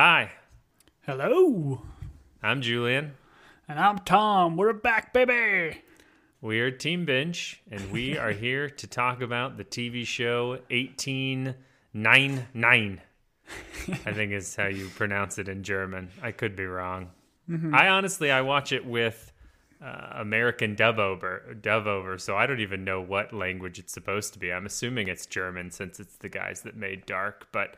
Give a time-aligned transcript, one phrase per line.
[0.00, 0.30] Hi,
[1.06, 1.82] Hello.
[2.40, 3.14] I'm Julian.
[3.68, 4.56] And I'm Tom.
[4.56, 5.82] We're back, baby.
[6.40, 13.00] We are Team Binge, and we are here to talk about the TV show 1899.
[13.88, 16.10] I think is how you pronounce it in German.
[16.22, 17.10] I could be wrong.
[17.74, 19.32] I honestly, I watch it with
[19.84, 24.32] uh, American dub over, dub over, so I don't even know what language it's supposed
[24.34, 24.52] to be.
[24.52, 27.48] I'm assuming it's German since it's the guys that made Dark.
[27.50, 27.74] But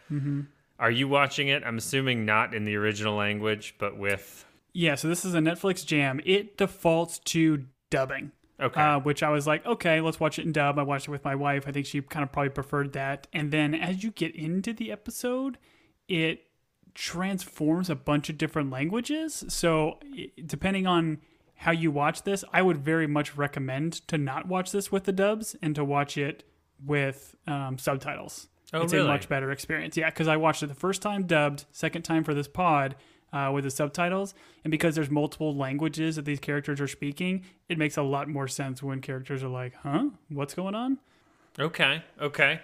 [0.80, 1.62] are you watching it?
[1.64, 5.84] I'm assuming not in the original language, but with Yeah, so this is a Netflix
[5.86, 6.21] jam.
[6.25, 8.32] It defaults to dubbing.
[8.58, 8.80] okay.
[8.80, 10.79] Uh, which I was like, okay, let's watch it in dub.
[10.79, 11.64] I watched it with my wife.
[11.66, 13.26] I think she kind of probably preferred that.
[13.32, 15.58] And then as you get into the episode,
[16.08, 16.44] it
[16.94, 19.44] transforms a bunch of different languages.
[19.49, 19.99] So
[20.44, 21.18] depending on
[21.54, 25.12] how you watch this, I would very much recommend to not watch this with the
[25.12, 26.44] dubs and to watch it
[26.85, 28.49] with um, subtitles.
[28.72, 29.04] Oh, it's really?
[29.04, 29.96] a much better experience.
[29.96, 32.94] Yeah, because I watched it the first time dubbed, second time for this pod
[33.32, 37.78] uh, with the subtitles, and because there's multiple languages that these characters are speaking, it
[37.78, 40.98] makes a lot more sense when characters are like, "Huh, what's going on?"
[41.58, 42.60] Okay, okay.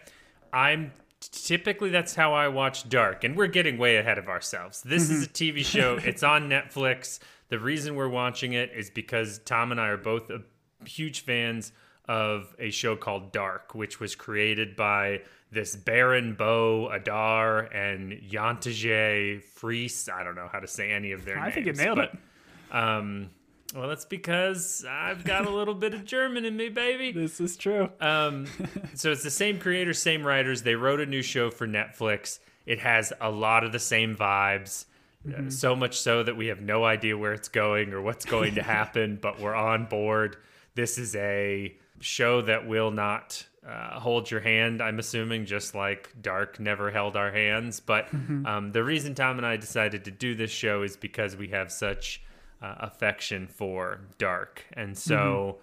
[0.53, 4.83] I'm typically that's how I watch Dark, and we're getting way ahead of ourselves.
[4.83, 5.99] This is a TV show.
[6.03, 7.19] It's on Netflix.
[7.49, 10.39] The reason we're watching it is because Tom and I are both uh,
[10.85, 11.73] huge fans
[12.09, 19.43] of a show called Dark, which was created by this Baran bo Odar and Jantje
[19.43, 20.09] Friese.
[20.09, 21.53] I don't know how to say any of their I names.
[21.53, 22.75] I think it nailed but, it.
[22.75, 23.31] Um,
[23.75, 27.13] well, that's because I've got a little bit of German in me, baby.
[27.17, 27.91] This is true.
[28.01, 28.47] Um,
[28.95, 30.63] so it's the same creators, same writers.
[30.63, 32.39] They wrote a new show for Netflix.
[32.65, 34.87] It has a lot of the same vibes.
[35.27, 38.55] uh, so much so that we have no idea where it's going or what's going
[38.55, 40.37] to happen, but we're on board.
[40.75, 46.13] This is a show that will not uh, hold your hand, I'm assuming, just like
[46.21, 47.81] Dark never held our hands.
[47.81, 51.49] But um, the reason Tom and I decided to do this show is because we
[51.49, 52.23] have such
[52.63, 54.65] uh, affection for Dark.
[54.73, 55.59] And so.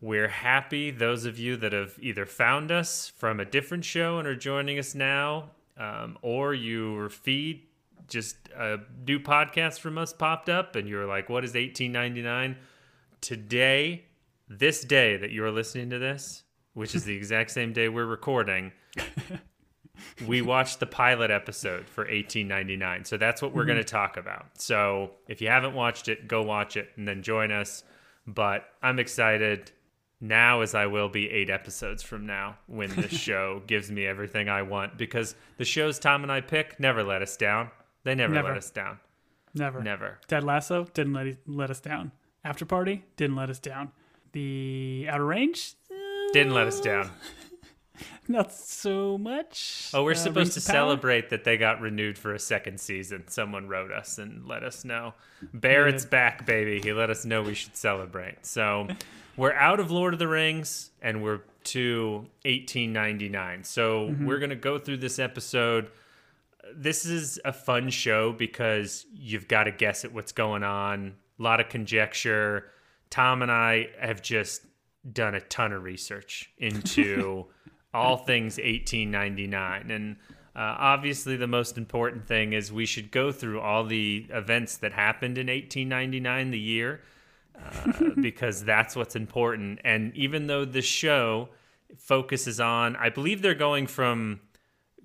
[0.00, 4.28] We're happy, those of you that have either found us from a different show and
[4.28, 7.62] are joining us now, um, or your feed
[8.08, 12.56] just a new podcast from us popped up and you're like, what is 1899?
[13.20, 14.04] Today,
[14.48, 16.43] this day that you're listening to this,
[16.74, 18.72] which is the exact same day we're recording,
[20.26, 23.04] we watched the pilot episode for 1899.
[23.04, 23.96] So that's what we're going to mm-hmm.
[23.96, 24.46] talk about.
[24.54, 27.82] So if you haven't watched it, go watch it and then join us.
[28.26, 29.70] But I'm excited
[30.20, 34.48] now as I will be eight episodes from now when this show gives me everything
[34.48, 37.70] I want because the shows Tom and I pick never let us down.
[38.04, 38.48] They never, Never.
[38.48, 38.98] let us down.
[39.54, 39.82] Never.
[39.82, 40.18] Never.
[40.26, 42.12] Ted Lasso didn't let let us down.
[42.44, 43.92] After Party didn't let us down.
[44.32, 45.74] The Outer Range
[46.34, 47.10] Didn't let us down.
[48.28, 49.90] not so much.
[49.94, 53.28] Oh, we're Uh, supposed to celebrate that they got renewed for a second season.
[53.28, 55.14] Someone wrote us and let us know.
[55.52, 56.80] Barrett's back, baby.
[56.80, 58.44] He let us know we should celebrate.
[58.46, 58.88] So
[59.36, 63.64] we're out of Lord of the Rings and we're to 1899.
[63.64, 64.26] So Mm-hmm.
[64.26, 65.88] we're going to go through this episode.
[66.74, 71.14] This is a fun show because you've got to guess at what's going on.
[71.38, 72.70] A lot of conjecture.
[73.10, 74.62] Tom and I have just
[75.12, 77.46] done a ton of research into
[77.94, 80.16] all things 1899 and
[80.56, 84.92] uh, obviously the most important thing is we should go through all the events that
[84.92, 87.00] happened in 1899 the year
[87.56, 89.80] uh, because that's what's important.
[89.84, 91.48] And even though the show
[91.98, 94.40] focuses on i believe they're going from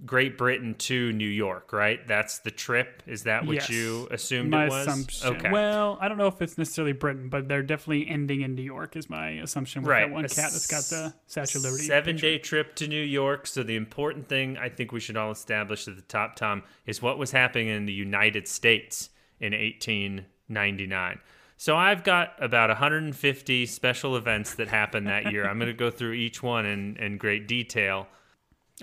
[0.06, 3.70] great britain to new york right that's the trip is that what Yes.
[3.70, 5.28] you assumed my it was assumption.
[5.36, 8.62] okay Well, I don't know if it's necessarily Britain, but they're definitely ending in New
[8.64, 8.96] York.
[8.96, 10.08] Is my assumption with Right.
[10.08, 11.84] that one A cat that's got the Statue of Liberty.
[11.84, 12.28] Seven picture.
[12.28, 13.46] day trip to New York.
[13.48, 17.02] So the important thing I think we should all establish at the top, Tom, is
[17.02, 19.10] what was happening in the United States
[19.42, 21.20] in 1899.
[21.58, 25.46] So I've got about 150 special events that happened that year.
[25.48, 28.08] I'm going to go through each one in, in great detail.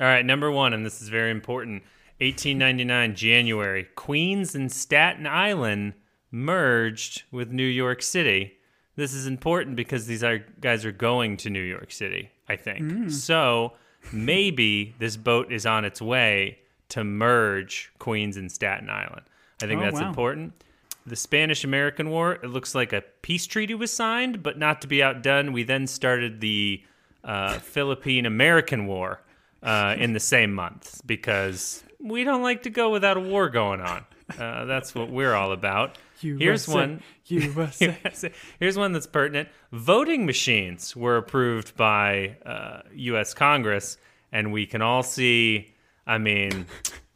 [0.01, 1.83] All right, number one, and this is very important
[2.19, 5.95] 1899, January, Queens and Staten Island
[6.31, 8.54] merged with New York City.
[8.97, 13.10] This is important because these are, guys are going to New York City, I think.
[13.10, 13.75] So
[14.13, 16.59] maybe this boat is on its way
[16.91, 19.22] to merge Queens and Staten Island.
[19.63, 20.09] I think Oh, that's wow.
[20.09, 20.63] important.
[21.07, 24.87] The Spanish American War, it looks like a peace treaty was signed, but not to
[24.89, 26.83] be outdone, we then started the
[27.25, 29.21] uh, Philippine American War
[29.66, 33.80] uh, in the same month because we don't like to go without a war going
[33.80, 34.04] on.
[34.39, 35.98] Uh, that's what we're all about.
[36.21, 37.03] Here's one.
[37.27, 38.33] USA.
[38.60, 39.48] Here's one that's pertinent.
[39.72, 43.34] Voting machines were approved by uh, U.S.
[43.34, 43.98] Congress,
[44.33, 45.74] and we can all see.
[46.07, 46.66] I mean,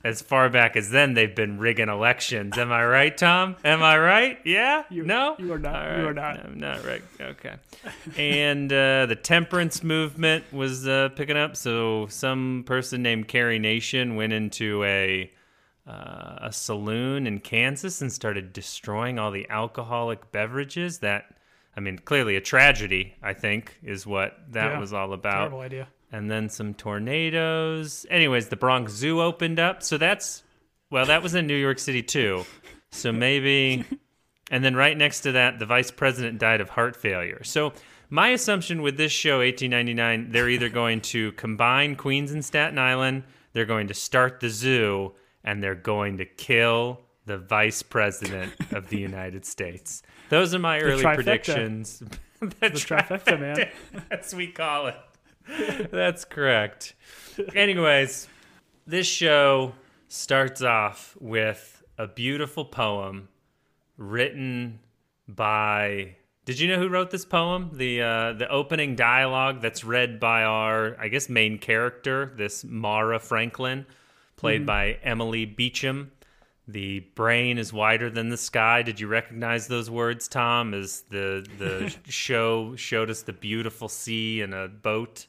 [0.03, 2.57] as far back as then, they've been rigging elections.
[2.57, 3.57] Am I right, Tom?
[3.65, 4.39] Am I right?
[4.45, 4.85] Yeah?
[4.91, 5.37] You- no?
[5.39, 5.75] you are not.
[5.91, 6.45] All You are not.
[6.45, 7.03] I'm not right.
[7.21, 7.55] Okay.
[8.17, 11.57] and uh, the temperance movement was uh, picking up.
[11.57, 15.31] So some person named Carrie Nation went into a
[15.87, 20.99] uh, a saloon in Kansas and started destroying all the alcoholic beverages.
[21.01, 21.35] That,
[21.77, 23.15] I mean, clearly a tragedy.
[23.23, 24.79] I think is what that Yeah.
[24.79, 25.89] was all about Terrible idea.
[26.13, 28.07] And then some tornadoes.
[28.11, 29.83] Anyways, the Bronx Zoo opened up.
[29.83, 30.43] So that's,
[30.91, 32.45] well, that was in New York City too.
[32.91, 33.85] So maybe,
[34.51, 37.43] and then right next to that, the vice president died of heart failure.
[37.45, 37.73] So
[38.09, 43.23] my assumption with this show, 1899, they're either going to combine Queens and Staten Island,
[43.53, 45.13] they're going to start the zoo,
[45.45, 50.03] and they're going to kill the vice president of the United States.
[50.29, 51.15] Those are my early trifecta.
[51.15, 52.03] predictions.
[52.41, 53.69] the trifecta, man.
[54.11, 54.97] As we call it.
[55.91, 56.95] That's correct.
[57.55, 58.29] Anyways,
[58.87, 59.75] this show
[60.09, 63.29] starts off with a beautiful poem
[63.97, 64.81] written
[65.29, 66.17] by.
[66.45, 67.71] Did you know who wrote this poem?
[67.73, 73.19] The uh, the opening dialogue that's read by our, I guess, main character, this Mara
[73.19, 73.87] Franklin,
[74.37, 76.13] played by Emily Beecham.
[76.67, 78.83] The brain is wider than the sky.
[78.83, 80.73] Did you recognize those words, Tom?
[80.73, 85.27] As the the show showed us the beautiful sea and a boat.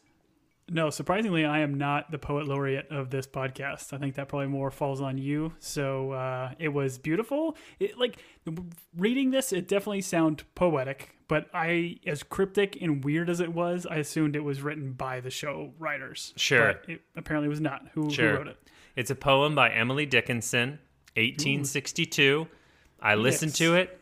[0.73, 3.91] No, surprisingly, I am not the poet laureate of this podcast.
[3.91, 5.51] I think that probably more falls on you.
[5.59, 7.57] So uh, it was beautiful.
[7.77, 8.17] It, like
[8.97, 11.15] reading this, it definitely sounded poetic.
[11.27, 15.19] But I, as cryptic and weird as it was, I assumed it was written by
[15.19, 16.33] the show writers.
[16.37, 16.73] Sure.
[16.73, 17.83] but it apparently was not.
[17.93, 18.57] Who, who wrote it?
[18.95, 20.79] It's a poem by Emily Dickinson,
[21.15, 22.47] 1862.
[23.01, 23.57] I listened Yes.
[23.59, 23.99] to it.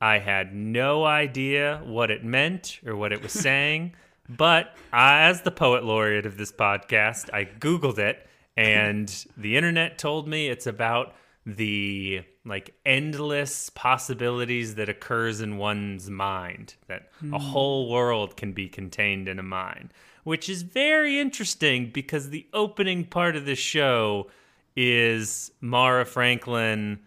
[0.00, 3.94] I had no idea what it meant or what it was saying,
[4.28, 8.26] but I, as the poet laureate of this podcast, I Googled it
[8.56, 11.14] and the internet told me it's about
[11.46, 17.32] the like endless possibilities that occurs in one's mind that a hmm.
[17.34, 19.92] whole world can be contained in a mind
[20.24, 24.26] which is very interesting because the opening part of the show
[24.74, 26.98] is Mara Franklin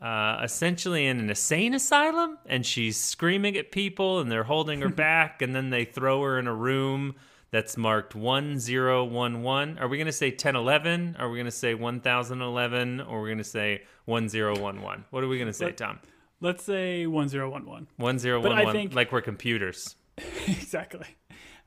[0.00, 4.88] uh, essentially in an insane asylum and she's screaming at people and they're holding her
[5.08, 7.14] back and then they throw her in a room
[7.50, 9.78] that's marked 1011.
[9.78, 11.16] Are we going to say 1011?
[11.18, 13.00] Are we going to say 1011?
[13.00, 15.04] Or we're we going to say 1011?
[15.10, 15.98] What are we going to say, Let- Tom?
[16.40, 17.88] Let's say 1011.
[17.96, 19.96] 1011, but I think- like we're computers.
[20.46, 21.06] exactly.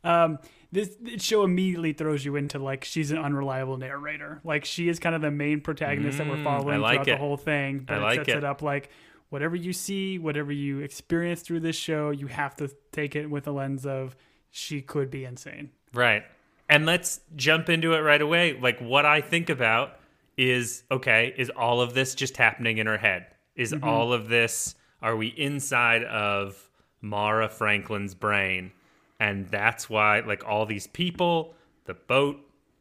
[0.03, 0.39] Um,
[0.73, 4.41] this, this show immediately throws you into like she's an unreliable narrator.
[4.43, 7.11] Like she is kind of the main protagonist that we're Mm, following like throughout it.
[7.11, 7.79] the whole thing.
[7.87, 8.37] But I it like sets it.
[8.37, 8.43] it.
[8.43, 8.89] up like
[9.29, 13.47] whatever you see, whatever you experience through this show, you have to take it with
[13.47, 14.15] a lens of
[14.51, 15.69] she could be insane.
[15.93, 16.23] Right.
[16.69, 18.57] And let's jump into it right away.
[18.59, 19.99] Like what I think about
[20.37, 23.27] is okay, is all of this just happening in her head?
[23.55, 26.69] Is all of this are we inside of
[27.01, 28.71] Mara Franklin's brain?
[29.19, 31.53] And that's why like all these people,
[31.85, 32.39] the boat,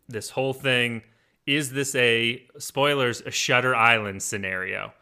[0.08, 1.02] this whole thing
[1.46, 4.92] is this a spoilers a Shutter Island scenario?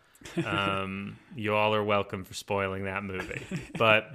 [0.45, 3.43] Um, you all are welcome for spoiling that movie.
[3.77, 4.13] But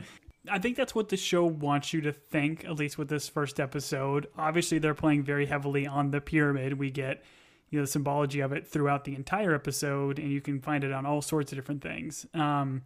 [0.49, 3.59] I think that's what the show wants you to think, at least with this first
[3.59, 4.27] episode.
[4.37, 6.73] Obviously, they're playing very heavily on the pyramid.
[6.79, 7.23] We get,
[7.69, 10.91] you know, the symbology of it throughout the entire episode, and you can find it
[10.91, 12.25] on all sorts of different things.
[12.33, 12.83] Um,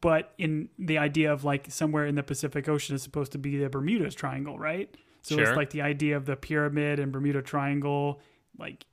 [0.00, 3.58] but in the idea of like somewhere in the Pacific Ocean is supposed to be
[3.58, 4.94] the Bermuda Triangle, right?
[5.22, 5.44] So Sure.
[5.44, 8.20] it's like the idea of the pyramid and Bermuda Triangle.
[8.58, 8.84] Like,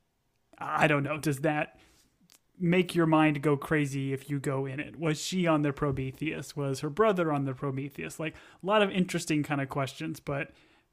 [0.58, 1.18] I don't know.
[1.18, 1.78] Does that
[2.60, 4.98] make your mind go crazy if you go in it?
[5.00, 6.56] Was she on the Prometheus?
[6.56, 8.20] Was her brother on the Prometheus?
[8.20, 10.52] Like a lot of interesting kind of questions, but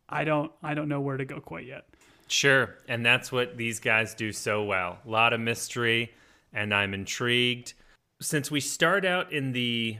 [0.08, 1.84] I don't I don't know where to go quite yet.
[2.26, 2.76] Sure.
[2.88, 4.98] And that's what these guys do so well.
[5.06, 6.12] A lot of mystery,
[6.52, 7.74] and I'm intrigued.
[8.20, 9.98] Since we start out in the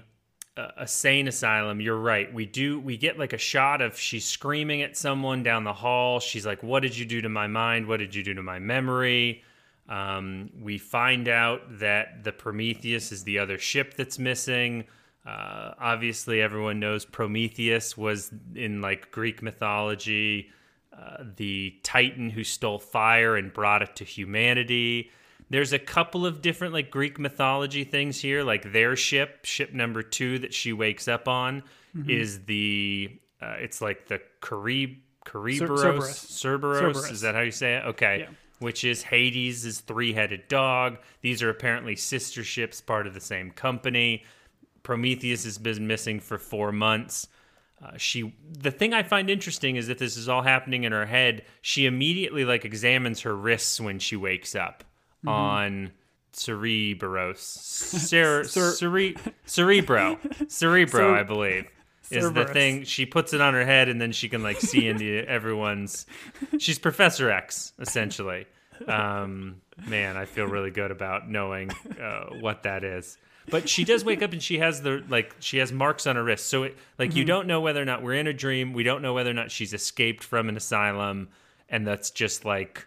[0.56, 2.32] uh, a sane asylum, you're right.
[2.32, 6.20] We do we get like a shot of she's screaming at someone down the hall.
[6.20, 7.86] She's like, "What did you do to my mind?
[7.86, 9.42] What did you do to my memory?"
[9.88, 14.84] Um, we find out that the Prometheus is the other ship that's missing.
[15.24, 20.50] Uh, obviously, everyone knows Prometheus was in like Greek mythology
[20.98, 25.10] uh, the Titan who stole fire and brought it to humanity.
[25.50, 30.02] There's a couple of different like Greek mythology things here, like their ship, ship number
[30.02, 31.62] two that she wakes up on,
[32.06, 36.16] is the uh, it's like the Carib Cerberus Cerberus.
[36.18, 36.78] Cerberus.
[36.78, 37.10] Cerberus.
[37.10, 37.86] Is that how you say it?
[37.86, 38.20] Okay.
[38.20, 38.34] Yeah.
[38.60, 40.98] Which is Hades' three-headed dog.
[41.20, 44.24] These are apparently sister ships, part of the same company.
[44.82, 47.28] Prometheus has been missing for four months.
[47.82, 51.06] Uh, she the thing I find interesting is if this is all happening in her
[51.06, 54.82] head, she immediately like examines her wrists when she wakes up.
[55.26, 55.90] On
[56.32, 57.36] Cerebros.
[57.38, 59.14] Cer- Cer- cere-
[59.46, 60.18] Cerebro.
[60.48, 61.70] Cerebro, Cer- I believe.
[62.10, 64.88] Is the thing she puts it on her head and then she can like see
[64.88, 66.06] into everyone's
[66.58, 68.46] she's Professor X essentially.
[68.86, 69.56] Um,
[69.86, 71.70] man, I feel really good about knowing
[72.00, 73.18] uh, what that is.
[73.50, 76.24] But she does wake up and she has the like she has marks on her
[76.24, 76.46] wrist.
[76.46, 77.18] So it like Mm-hmm.
[77.18, 78.72] you don't know whether or not we're in a dream.
[78.72, 81.28] We don't know whether or not she's escaped from an asylum
[81.68, 82.86] and that's just like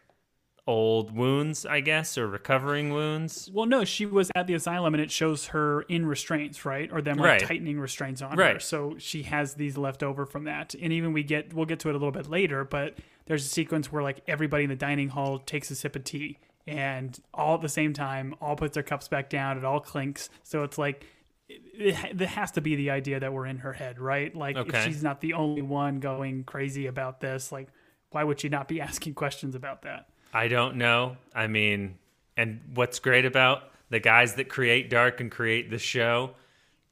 [0.67, 3.49] old wounds, I guess, or recovering wounds.
[3.51, 6.89] Well, no, she was at the asylum and it shows her in restraints, right?
[6.91, 7.41] Or them like Right.
[7.41, 8.59] tightening restraints on her.
[8.59, 10.75] So she has these left over from that.
[10.75, 13.49] And even we get, we'll get to it a little bit later, but there's a
[13.49, 16.37] sequence where like everybody in the dining hall takes a sip of tea
[16.67, 19.57] and all at the same time, all puts their cups back down.
[19.57, 20.29] It all clinks.
[20.43, 21.05] So it's like,
[21.49, 24.33] it, it, has to be the idea that we're in her head, right?
[24.33, 24.77] Like Okay.
[24.77, 27.67] if she's not the only one going crazy about this, like
[28.11, 30.07] why would she not be asking questions about that?
[30.33, 31.17] I don't know.
[31.35, 31.97] I mean,
[32.37, 36.31] and what's great about the guys that create Dark and create the show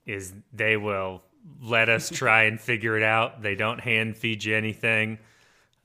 [0.05, 1.23] is they will
[1.61, 3.41] let us try and figure it out.
[3.41, 5.19] They don't hand feed you anything.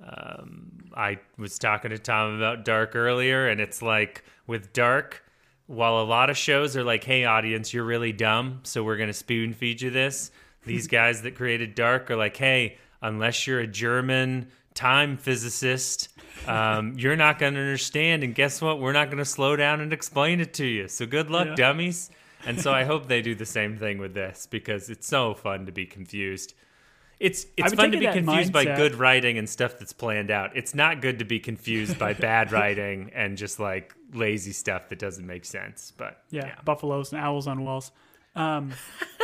[0.05, 5.23] Um, I was talking to Tom about Dark earlier, and it's like with Dark,
[5.67, 9.09] while a lot of shows are like, hey, audience, you're really dumb, so we're going
[9.09, 10.31] to spoon feed you this,
[10.67, 16.09] these guys that created Dark are like, hey, unless you're a German time physicist,
[16.47, 18.23] um, you're not going to understand.
[18.25, 18.81] And guess what?
[18.81, 20.89] We're not going to slow down and explain it to you.
[20.89, 21.55] So good luck, Yeah.
[21.55, 22.11] dummies.
[22.47, 25.67] And so I hope they do the same thing with this because it's so fun
[25.67, 26.55] to be confused.
[27.21, 30.55] It's it's fun to be confused by good writing and stuff that's planned out.
[30.57, 34.99] It's not good to be confused by bad writing and just like lazy stuff that
[34.99, 35.93] doesn't make sense.
[35.97, 36.55] But Yeah, yeah.
[36.65, 37.93] buffaloes and owls on walls.
[38.37, 38.73] Um,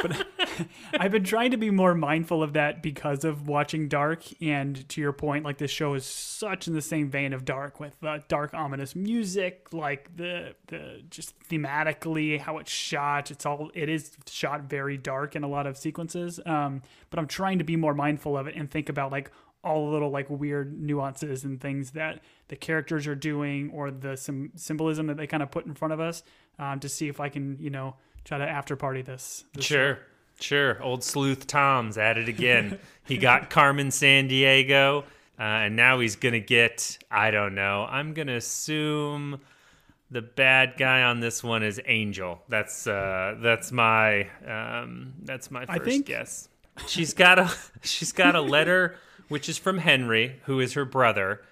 [0.02, 0.26] but
[0.99, 4.23] I've been trying to be more mindful of that because of watching Dark.
[4.40, 7.81] And to your point, like this show is such in the same vein of Dark
[7.81, 13.31] with uh, dark, ominous music, like the the just thematically how it's shot.
[13.31, 16.40] It's all it is shot very dark in a lot of sequences.
[16.47, 19.31] Um, but I'm trying to be more mindful of it and think about like
[19.62, 24.17] all the little like weird nuances and things that the characters are doing or the
[24.17, 26.23] some symbolism that they kind of put in front of us
[26.59, 29.45] um, to see if I can you know try to after party this.
[29.55, 29.99] this Sure.
[30.41, 30.83] Sure.
[30.83, 32.79] Old sleuth Tom's at it again.
[33.07, 35.03] he got Carmen Sandiego,
[35.39, 39.41] uh, and now he's going to get, I don't know, I'm going to assume
[40.11, 42.43] the bad guy on this one is Angel.
[42.49, 46.49] That's uh that's my um that's my first think- guess.
[46.87, 47.50] She's got a
[47.83, 48.97] she's got a letter
[49.29, 51.43] which is from Henry, who is her brother,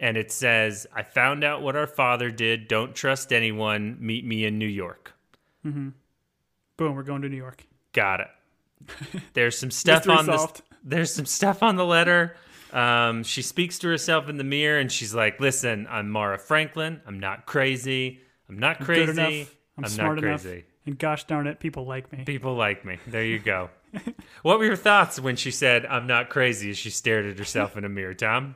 [0.00, 2.66] and it says, "I found out what our father did.
[2.66, 3.96] Don't trust anyone.
[4.00, 5.12] Meet me in New York."
[6.78, 7.66] Boom, we're going to New York.
[7.92, 8.28] Got it.
[9.34, 10.46] There's some stuff on this.
[10.82, 12.36] There's some stuff on the letter.
[12.72, 17.02] Um, she speaks to herself in the mirror and she's like, "Listen, I'm Mara Franklin.
[17.04, 18.20] I'm not crazy.
[18.48, 19.06] I'm not crazy.
[19.06, 19.56] Good enough.
[19.76, 20.42] I'm, I'm smart not enough.
[20.42, 20.64] crazy.
[20.86, 22.24] And gosh darn it, people like me.
[22.24, 22.98] People like me.
[23.06, 23.70] There you go."
[24.42, 26.70] what were your thoughts when she said, "I'm not crazy"?
[26.70, 28.54] As she stared at herself in a mirror, Tom.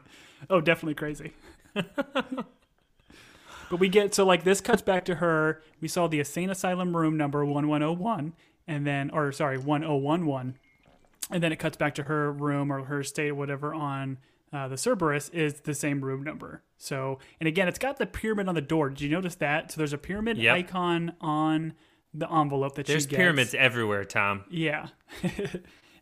[0.49, 1.33] Oh, definitely crazy.
[3.73, 5.62] but we get so like this cuts back to her.
[5.81, 8.35] We saw the insane asylum room number one one zero one,
[8.69, 10.59] and then or sorry one zero one one,
[11.31, 14.19] and then it cuts back to her room or her state or whatever on
[14.52, 16.62] uh, the Cerberus is the same room number.
[16.76, 18.91] So and again, it's got the pyramid on the door.
[18.91, 19.73] Did you notice that?
[19.73, 20.55] So there's a pyramid Yep.
[20.55, 21.73] icon on
[22.12, 23.17] the envelope that There's she gets.
[23.17, 24.45] pyramids everywhere, Tom.
[24.50, 24.88] Yeah.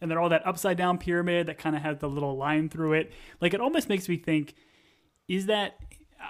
[0.00, 2.94] and they're all that upside down pyramid that kind of has the little line through
[2.94, 3.12] it.
[3.40, 4.54] Like it almost makes me think
[5.28, 5.76] is that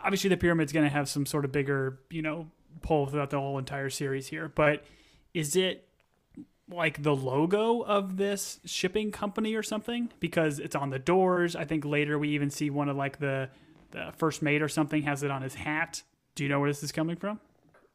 [0.05, 2.49] obviously the pyramid's going to have some sort of bigger, you know,
[2.83, 4.85] pull throughout the whole entire series here, but
[5.35, 5.87] is it
[6.73, 11.57] like the logo of this shipping company or something because it's on the doors.
[11.57, 13.51] I think later we even see one of like the
[13.91, 16.03] the first mate or something has it on his hat.
[16.35, 17.41] Do you know where this is coming from?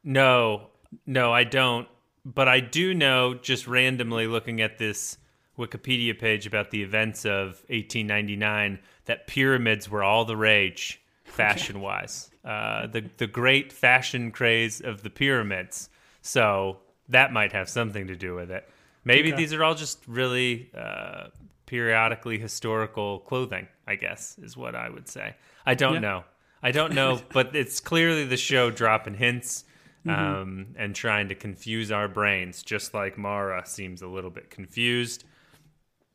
[0.04, 0.68] No,
[1.06, 1.88] no, I don't.
[2.24, 5.16] But I do know, just randomly looking at this
[5.58, 12.30] Wikipedia page about the events of 1899, that pyramids were all the rage, fashion wise.
[12.44, 15.88] Uh, the the great fashion craze of the pyramids.
[16.22, 16.78] So
[17.08, 18.68] that might have something to do with it.
[19.04, 19.36] Maybe Okay.
[19.36, 21.28] these are all just really uh,
[21.66, 23.68] periodically historical clothing.
[23.86, 25.36] I guess is what I would say.
[25.64, 26.00] I don't Yeah.
[26.00, 26.24] know.
[26.62, 29.64] I don't know, but it's clearly the show dropping hints
[30.06, 30.40] Mm-hmm.
[30.40, 35.24] um, and trying to confuse our brains, just like Mara seems a little bit confused.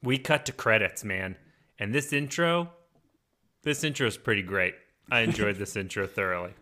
[0.02, 1.36] We cut to credits, man,
[1.78, 2.72] and this intro,
[3.64, 4.76] this intro is pretty great.
[5.10, 6.54] I enjoyed this intro thoroughly.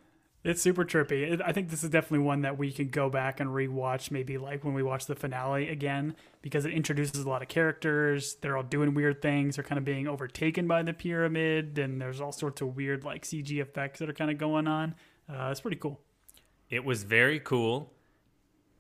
[0.44, 1.30] It's super trippy.
[1.34, 4.38] It- I think this is definitely one that we can go back and rewatch, maybe
[4.38, 8.36] like when we watch the finale again, because it introduces a lot of characters.
[8.36, 9.56] They're all doing weird things.
[9.58, 13.26] They're kind of being overtaken by the pyramid, and there's all sorts of weird like
[13.26, 14.96] CG effects that are kind of going on.
[15.30, 16.00] Uh, it's pretty cool.
[16.70, 17.92] It was very cool.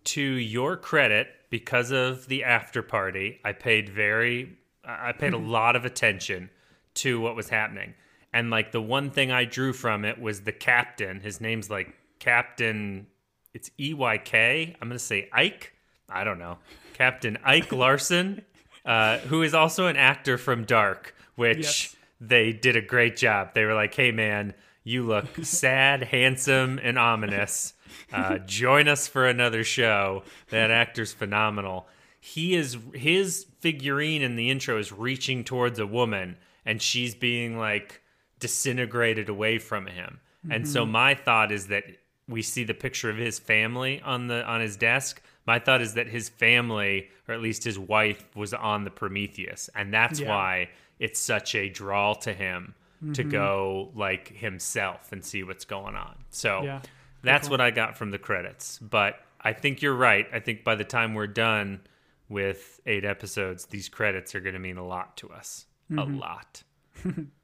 [0.06, 5.76] To your credit, because of the after party, I paid very I paid a lot
[5.76, 6.50] of attention
[6.96, 7.94] to what was happening.
[8.34, 11.20] And like the one thing I drew from it was the captain.
[11.20, 13.08] His name's like Captain
[13.54, 14.76] it's E Y K.
[14.82, 15.74] I'm gonna say Ike.
[16.08, 16.58] I don't know.
[16.94, 18.44] Captain Ike Larsen,
[18.86, 21.96] uh, who is also an actor from Dark, which Yes.
[22.22, 23.54] they did a great job.
[23.56, 27.74] They were like, "Hey, man, you look sad, handsome, and ominous.
[28.14, 31.88] Uh, join us for another show." That actor's phenomenal.
[32.20, 37.58] He is his figurine in the intro is reaching towards a woman, and she's being
[37.58, 38.02] like
[38.40, 40.20] disintegrated away from him.
[40.50, 40.92] And so mm-hmm.
[40.92, 41.84] my thought is that
[42.28, 45.22] we see the picture of his family on the on his desk.
[45.46, 49.70] My thought is that his family, or at least his wife, was on the Prometheus,
[49.76, 50.30] and that's Yeah.
[50.30, 50.70] why
[51.00, 52.76] it's such a draw to him
[53.14, 53.30] to mm-hmm.
[53.30, 56.16] go like himself and see what's going on.
[56.30, 56.82] So Yeah.
[57.24, 58.78] that's what I got from the credits.
[58.80, 60.28] But I think you're right.
[60.34, 61.82] I think by the time we're done
[62.28, 65.66] with eight episodes, these credits are going to mean a lot to us.
[65.90, 66.20] A mm-hmm.
[66.20, 66.64] lot.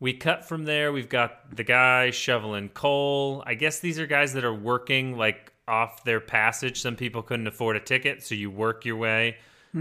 [0.00, 0.92] we cut from there.
[0.92, 3.42] We've got the guy shoveling coal.
[3.46, 6.80] I guess these are guys that are working like off their passage.
[6.80, 9.36] Some people couldn't afford a ticket, so you work your way.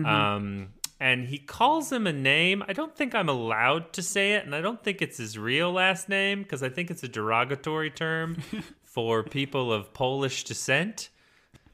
[0.06, 0.70] Um,
[1.00, 2.64] and he calls him a name.
[2.68, 5.72] I don't think I'm allowed to say it, and I don't think it's his real
[5.72, 8.38] last name because I think it's a derogatory term
[8.84, 11.10] for people of Polish descent.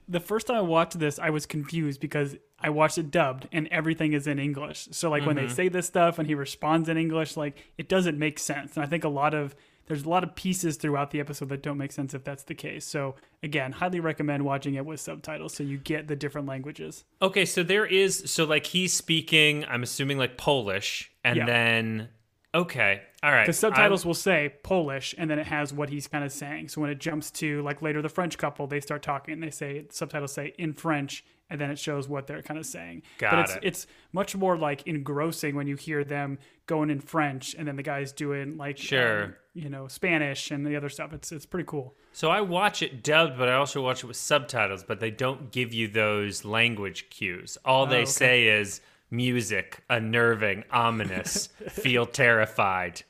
[0.10, 3.68] the first time I watched this, I was confused because I watched it dubbed and
[3.68, 4.88] everything is in English.
[4.92, 5.54] So like when they mm-hmm.
[5.54, 8.76] say this stuff and he responds in English, like it doesn't make sense.
[8.76, 9.54] And I think a lot of
[9.88, 12.56] there's a lot of pieces throughout the episode that don't make sense if that's the
[12.56, 12.86] case.
[12.86, 17.04] So again, highly recommend watching it with subtitles so you get the different languages.
[17.22, 21.46] Okay, so there is so like he's speaking, I'm assuming like Polish, and Yeah.
[21.46, 22.10] then
[22.56, 23.46] okay, all right.
[23.46, 26.70] The subtitles I'm- will say Polish and then it has what he's kind of saying.
[26.70, 29.52] So when it jumps to like later the French couple, they start talking and they
[29.52, 33.04] say subtitles say in French and then it shows what they're kind of saying.
[33.20, 33.60] Got but it's it.
[33.64, 37.84] it's much more like engrossing when you hear them going in French and then the
[37.84, 39.24] guys doing like Sure.
[39.26, 41.14] um, you know, Spanish and the other stuff.
[41.14, 41.94] It's it's pretty cool.
[42.12, 45.52] So I watch it dubbed, but I also watch it with subtitles, but they don't
[45.52, 47.58] give you those language cues.
[47.66, 48.06] All they Oh, okay.
[48.06, 53.04] say is music, unnerving, ominous, feel terrified.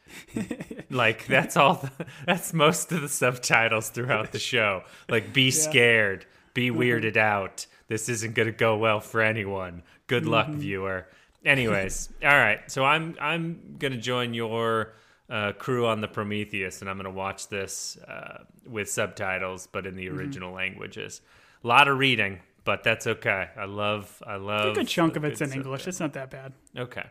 [0.89, 4.83] like that's all the, that's most of the subtitles throughout the show.
[5.09, 6.79] Like be scared, be Mm-hmm.
[6.81, 7.65] weirded out.
[7.93, 9.83] This isn't going to go well for anyone.
[10.07, 10.59] Good luck, Mm-hmm.
[10.59, 11.07] viewer.
[11.45, 12.59] Anyways, all right.
[12.71, 14.93] So I'm I'm going to join your
[15.29, 19.85] uh, crew on the Prometheus, and I'm going to watch this uh, with subtitles, but
[19.85, 20.17] in the Mm-hmm.
[20.19, 21.21] original languages.
[21.63, 23.49] A lot of reading, but that's okay.
[23.55, 24.71] I love, I love.
[24.71, 25.87] A good chunk of it's in English.
[25.87, 26.53] It's not that bad.
[26.77, 27.05] Okay.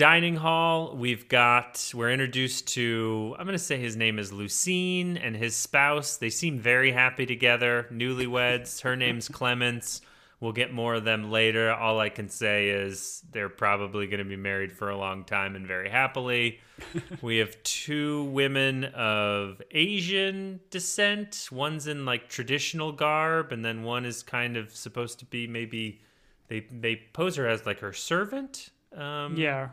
[0.00, 5.18] Dining hall, we've got, we're introduced to, I'm going to say his name is Lucien
[5.18, 6.16] and his spouse.
[6.16, 8.80] They seem very happy together, newlyweds.
[8.80, 10.00] Her name's Clémence.
[10.40, 11.70] We'll get more of them later.
[11.70, 15.54] All I can say is they're probably going to be married for a long time
[15.54, 16.60] and very happily.
[17.20, 21.48] we have two women of Asian descent.
[21.52, 26.00] One's in like traditional garb, and then one is kind of supposed to be maybe
[26.48, 28.70] they they pose her as like her servant.
[28.96, 29.68] Um, Yeah.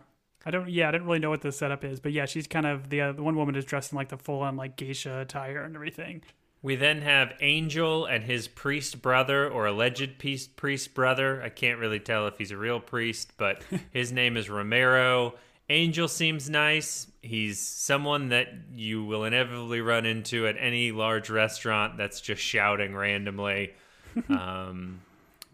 [0.47, 0.69] I don't.
[0.69, 3.01] Yeah, I didn't really know what the setup is, but yeah, she's kind of the
[3.01, 5.75] uh, the one woman is dressed in like the full on like geisha attire and
[5.75, 6.23] everything.
[6.61, 11.43] We then have Angel and his priest brother or alleged priest priest brother.
[11.43, 15.33] I can't really tell if he's a real priest, but his name is Ramiro.
[15.69, 17.07] Angel seems nice.
[17.21, 22.95] He's someone that you will inevitably run into at any large restaurant that's just shouting
[22.95, 23.73] randomly.
[24.29, 25.01] Um,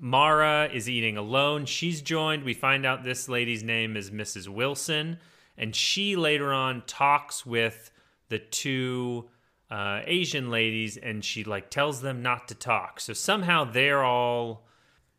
[0.03, 1.65] Mara is eating alone.
[1.65, 2.43] She's joined.
[2.43, 4.49] We find out this lady's name is Mrs.
[4.49, 5.17] Wilson,
[5.57, 7.89] and she later on talks with
[8.27, 9.29] the two
[9.71, 12.99] uh, Asian ladies, and she like tells them not to talk.
[12.99, 14.67] So somehow they're all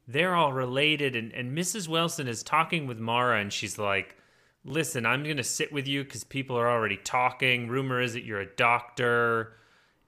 [0.06, 1.88] they're all related, and, and Mrs.
[1.88, 4.18] Wilson is talking with Mara, and she's like,
[4.66, 7.68] "Listen, I'm gonna sit with you because people are already talking.
[7.68, 9.54] Rumor is that you're a doctor."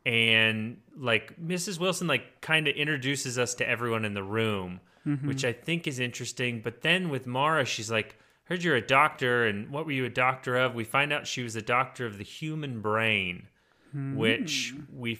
[0.06, 1.80] And like Mrs.
[1.80, 5.26] Wilson like kind of introduces us to everyone in the room, mm-hmm.
[5.26, 6.60] which I think is interesting.
[6.62, 10.10] But then with Mara, she's like, "Heard you're a doctor, and what were you a
[10.10, 13.48] doctor of?" We find out she was a doctor of the human brain,
[14.14, 15.00] which hmm.
[15.00, 15.18] we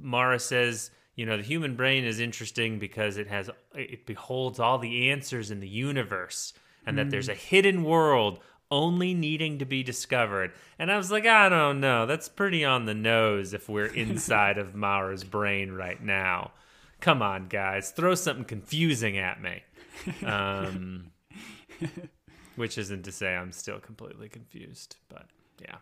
[0.00, 4.78] Mara says, you know, the human brain is interesting because it has it beholds all
[4.78, 6.52] the answers in the universe,
[6.86, 7.32] and that there's hmm.
[7.32, 8.38] a hidden world
[8.70, 10.52] only needing to be discovered.
[10.78, 12.06] And I was like, I don't know.
[12.06, 16.52] That's pretty on the nose if we're inside of Mara's brain right now.
[17.00, 17.90] Come on, guys.
[17.90, 19.62] Throw something confusing at me.
[20.24, 21.10] Um,
[22.56, 25.26] which isn't to say I'm still completely confused, but
[25.60, 25.76] yeah.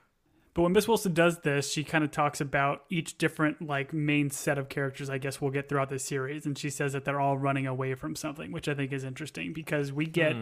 [0.54, 4.30] But when Miss Wilson does this, she kind of talks about each different like main
[4.30, 5.08] set of characters.
[5.08, 7.94] I guess we'll get throughout the series, and she says that they're all running away
[7.94, 10.34] from something, which I think is interesting because we get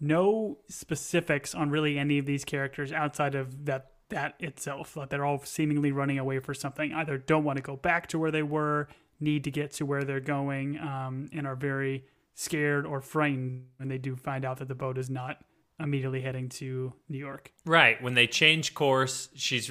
[0.00, 4.94] no specifics on really any of these characters outside of that that itself.
[4.94, 6.92] That they're all seemingly running away for something.
[6.92, 8.88] Either don't want to go back to where they were,
[9.20, 12.04] need to get to where they're going, um, and are very
[12.34, 15.38] scared or frightened when they do find out that the boat is not
[15.80, 17.52] immediately heading to New York.
[17.64, 18.00] Right.
[18.02, 19.70] When they change course, she's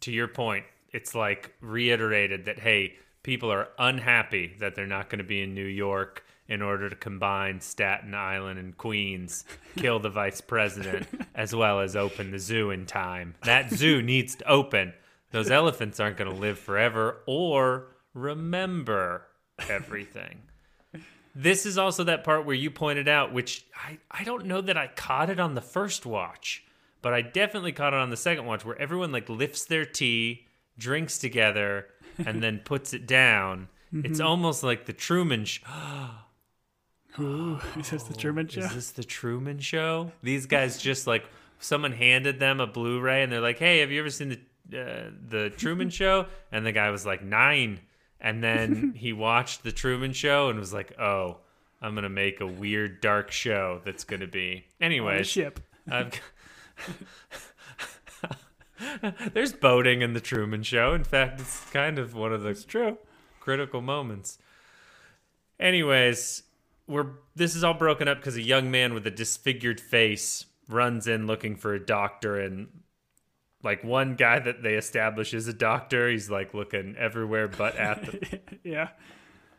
[0.00, 0.64] to your point.
[0.92, 5.54] It's like reiterated that hey, people are unhappy that they're not going to be in
[5.54, 9.44] New York in order to combine Staten Island and Queens,
[9.76, 13.34] kill the vice president, as well as open the zoo in time.
[13.42, 14.92] That zoo needs to open.
[15.32, 19.26] Those elephants aren't going to live forever or remember
[19.68, 20.42] everything.
[21.34, 24.78] This is also that part where you pointed out, which I, I don't know that
[24.78, 26.64] I caught it on the first watch,
[27.02, 30.46] but I definitely caught it on the second watch where everyone like lifts their tea,
[30.78, 31.88] drinks together,
[32.24, 33.68] and then puts it down.
[33.92, 34.26] It's mm-hmm.
[34.26, 35.66] almost like the Truman Show.
[37.18, 38.60] Ooh, is this the Truman Show?
[38.60, 40.12] Is this the Truman Show?
[40.22, 41.24] These guys just like
[41.58, 45.10] someone handed them a Blu-ray and they're like, "Hey, have you ever seen the uh,
[45.28, 47.80] the Truman Show?" And the guy was like, nine.
[48.20, 51.38] And then he watched the Truman Show and was like, "Oh,
[51.80, 55.60] I'm gonna make a weird, dark show that's gonna be." Anyways, ship.
[55.90, 56.20] I've
[59.32, 60.92] there's boating in the Truman Show.
[60.94, 62.98] In fact, it's kind of one of the True.
[63.40, 64.38] critical moments.
[65.58, 66.42] Anyways,
[66.86, 71.06] we're this is all broken up because a young man with a disfigured face runs
[71.06, 72.68] in looking for a doctor and
[73.62, 76.08] like one guy that they establish is a doctor.
[76.08, 78.88] He's like looking everywhere but at the yeah.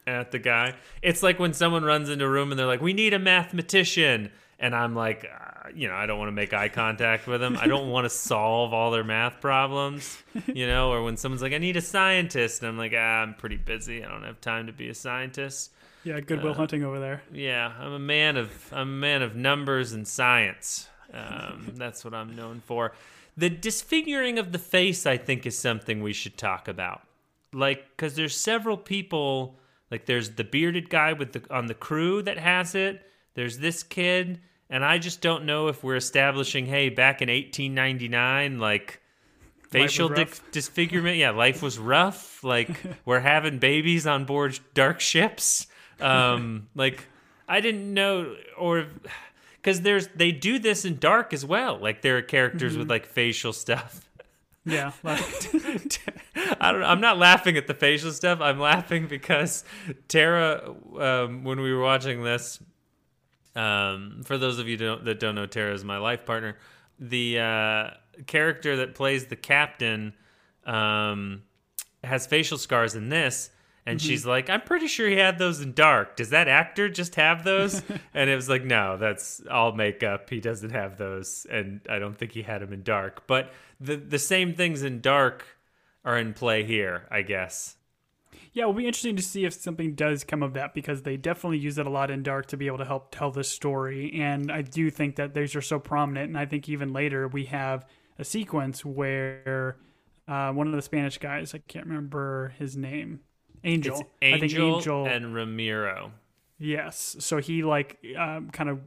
[0.06, 0.76] at the guy.
[1.02, 4.32] It's like when someone runs into a room and they're like we need a mathematician.
[4.60, 7.58] And i'm like uh, you know i don't want to make eye contact with them.
[7.62, 10.92] I don't want to solve all their math problems you know?
[10.92, 12.62] Or when someone's like i need a scientist.
[12.62, 14.04] And i'm like ah, i'm pretty busy.
[14.04, 15.72] I don't have time to be a scientist
[16.08, 17.22] Yeah, Good Will Hunting over there.
[17.34, 20.88] yeah i'm a man of i'm a man of numbers and science.
[21.14, 22.94] Um, that's what i'm known for.
[23.36, 27.02] The disfiguring of the face i think is something we should talk about.
[27.52, 29.60] Like because there's several people
[29.92, 33.02] like there's the bearded guy with the on the crew that has it.
[33.34, 34.40] There's this kid.
[34.70, 39.02] And i just don't know if we're establishing hey back in 1899 like
[39.70, 42.44] facial di- disfigurement yeah life was rough.
[42.46, 42.70] Like
[43.06, 45.68] we're having babies on board dark ships
[46.02, 47.06] um like
[47.48, 48.86] i didn't know or
[49.56, 52.80] because there's they do this in dark as well like there are characters Mm-hmm.
[52.80, 54.08] with like facial stuff
[54.66, 54.92] Yeah.
[55.04, 55.22] like-
[56.60, 56.84] I don't.
[56.84, 58.42] I'm not laughing at the facial stuff.
[58.42, 59.64] I'm laughing because
[60.10, 62.60] Tara, um, when we were watching this,
[63.56, 66.58] um, for those of you don't, that don't know, Tara is my life partner.
[67.00, 67.90] The uh,
[68.28, 70.14] character that plays the captain
[70.66, 71.44] um,
[72.04, 73.50] has facial scars in this.
[73.88, 76.16] And she's like, I'm pretty sure he had those in dark.
[76.18, 77.82] Does that actor just have those?
[78.14, 80.30] and it was like, no, that's all makeup.
[80.30, 83.26] He doesn't have those, and I don't think he had them in dark.
[83.28, 85.46] But the the same things in dark
[86.04, 87.78] are in play here, I guess.
[88.54, 91.60] yeah, it'll be interesting to see if something does come of that because they definitely
[91.60, 94.12] use it a lot in Dark to be able to help tell this story.
[94.20, 96.30] And I do think that those are so prominent.
[96.30, 97.86] And I think even later we have
[98.18, 99.78] a sequence where
[100.28, 103.22] uh, one of the Spanish guys, I can't remember his name,
[103.68, 104.00] Angel.
[104.22, 106.12] It's I think Angel, Angel and Ramiro.
[106.60, 107.18] Yes.
[107.20, 108.82] So he like um, kind of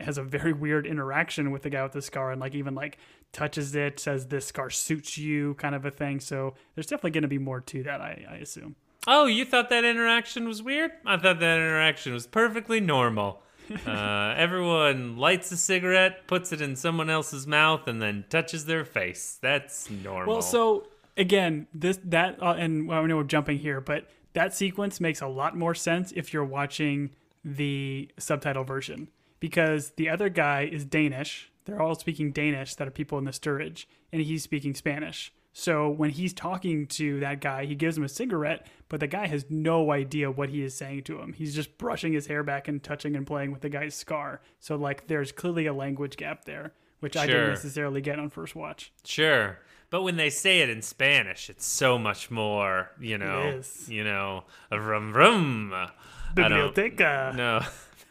[0.00, 2.98] has a very weird interaction with the guy with the scar and like even like
[3.32, 6.20] touches it, says this scar suits you, kind of a thing.
[6.20, 8.76] So there's definitely going to be more to that, I, I assume.
[9.06, 10.92] Oh, you thought that interaction was weird?
[11.04, 13.40] I thought that interaction was perfectly normal.
[13.86, 18.84] Uh, everyone lights a cigarette, puts it in someone else's mouth, and then touches their
[18.84, 19.38] face.
[19.40, 20.34] That's normal.
[20.34, 24.54] Well, so again, this that uh, and well, I know we're jumping here, but that
[24.54, 27.10] sequence makes a lot more sense if you're watching
[27.44, 29.08] the subtitle version
[29.40, 31.50] because the other guy is Danish.
[31.64, 35.32] They're all speaking Danish that are people in the steerage, and he's speaking Spanish.
[35.56, 39.28] So when he's talking to that guy, he gives him a cigarette, but the guy
[39.28, 41.32] has no idea what he is saying to him.
[41.32, 44.40] He's just brushing his hair back and touching and playing with the guy's scar.
[44.58, 48.56] So like there's clearly a language gap there, which I didn't necessarily get on first
[48.56, 48.92] watch.
[49.04, 49.58] Sure.
[49.94, 53.88] But when they say it in Spanish, it's so much more, you know, is.
[53.88, 55.72] you know, a rum rum.
[55.72, 55.88] I
[56.36, 57.32] don't- Biblioteca.
[57.36, 57.60] No.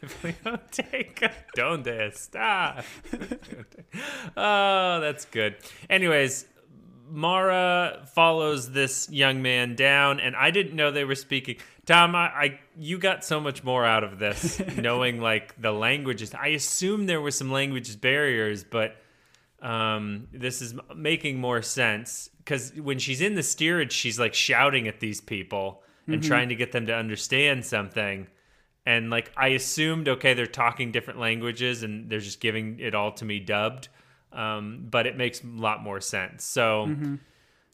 [0.22, 1.30] Biblioteca.
[1.54, 2.82] Donde está?
[4.34, 5.56] oh, that's good.
[5.90, 6.46] Anyways,
[7.10, 11.56] Mara follows this young man down, and I didn't know they were speaking.
[11.84, 16.32] Tom, I, I you got so much more out of this, knowing like the languages.
[16.32, 18.96] I assume there were some language barriers, but
[19.62, 24.88] um, this is making more sense because when she's in the steerage, she's like shouting
[24.88, 28.26] at these people and trying to get them to understand something.
[28.84, 33.12] And like I assumed, okay, they're talking different languages and they're just giving it all
[33.12, 33.88] to me dubbed.
[34.32, 36.44] Um, but it makes a lot more sense.
[36.44, 36.94] So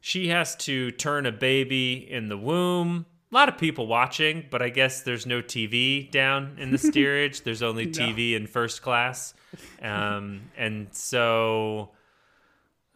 [0.01, 3.07] she has to turn a baby in the womb.
[3.31, 7.43] A lot of people watching, but I guess there's no TV down in the steerage.
[7.43, 9.35] There's only TV in first class.
[9.81, 11.91] Um, and so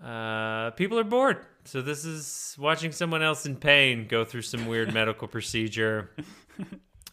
[0.04, 1.46] uh, people are bored.
[1.64, 6.10] So this is watching someone else in pain go through some weird medical procedure.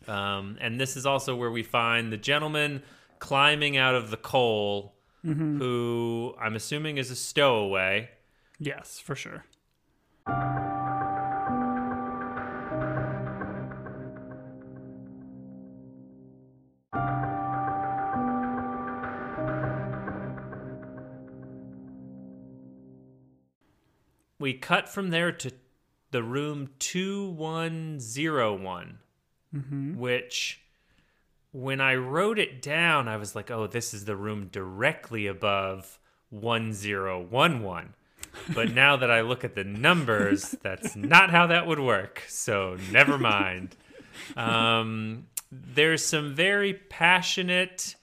[0.07, 2.81] Um, and this is also where we find the gentleman
[3.19, 8.09] climbing out of the coal, who I'm assuming is a stowaway.
[8.59, 9.45] Yes, for sure.
[24.51, 25.53] We cut from there to
[26.11, 28.97] the room 2101,
[29.97, 30.59] which
[31.53, 35.99] when I wrote it down, I was like, oh, this is the room directly above
[36.31, 37.93] 1011.
[38.53, 42.21] But now that I look at the numbers, that's not how that would work.
[42.27, 43.77] So never mind.
[44.35, 47.95] Um, there's some very passionate,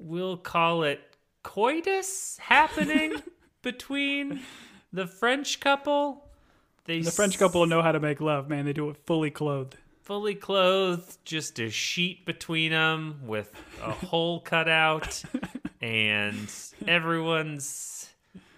[0.00, 1.00] we'll call it
[1.44, 3.22] coitus happening
[3.62, 4.40] between
[4.92, 6.24] the French couple.
[6.84, 8.64] They The French couple know how to make love, man.
[8.64, 9.76] They do it fully clothed.
[10.02, 13.52] fully clothed, just a sheet between them with
[13.82, 15.22] a hole cut out,
[15.80, 16.52] and
[16.86, 18.10] everyone's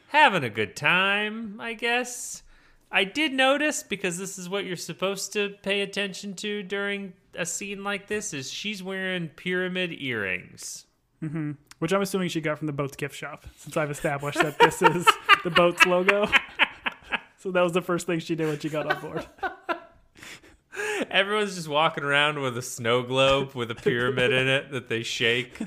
[0.08, 2.42] having a good time, I guess.
[2.90, 7.44] I did notice because this is what you're supposed to pay attention to during a
[7.44, 10.86] scene like this is she's wearing pyramid earrings.
[11.24, 11.52] Mm-hmm.
[11.78, 14.80] Which I'm assuming she got from the boat's gift shop, since I've established that this
[14.80, 15.06] is
[15.42, 16.28] the boat's logo.
[17.44, 19.26] So that was the first thing she did when she got on board.
[21.10, 25.02] Everyone's just walking around with a snow globe with a pyramid in it that they
[25.02, 25.58] shake.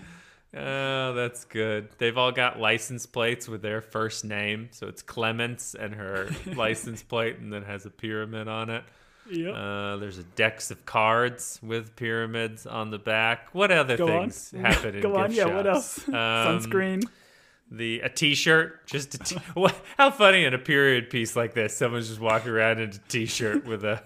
[0.56, 1.90] Oh, that's good.
[2.00, 4.70] They've all got license plates with their first name.
[4.72, 8.84] So it's Clémence and her license plate, and then has a pyramid on it.
[9.30, 9.54] Yep.
[9.56, 13.50] Uh, there's a decks of cards with pyramids on the back.
[13.54, 14.30] What other Go on.
[14.30, 16.08] things happen in Go on, gift yeah, what else?
[16.08, 17.04] Um, Sunscreen.
[17.70, 21.76] the a t-shirt just a t- what, how funny in a period piece like this
[21.76, 24.02] someone's just walking around in a t-shirt with a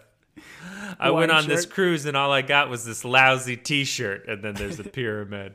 [1.00, 4.56] i went on this cruise and all i got was this lousy t-shirt and then
[4.56, 5.54] there's a pyramid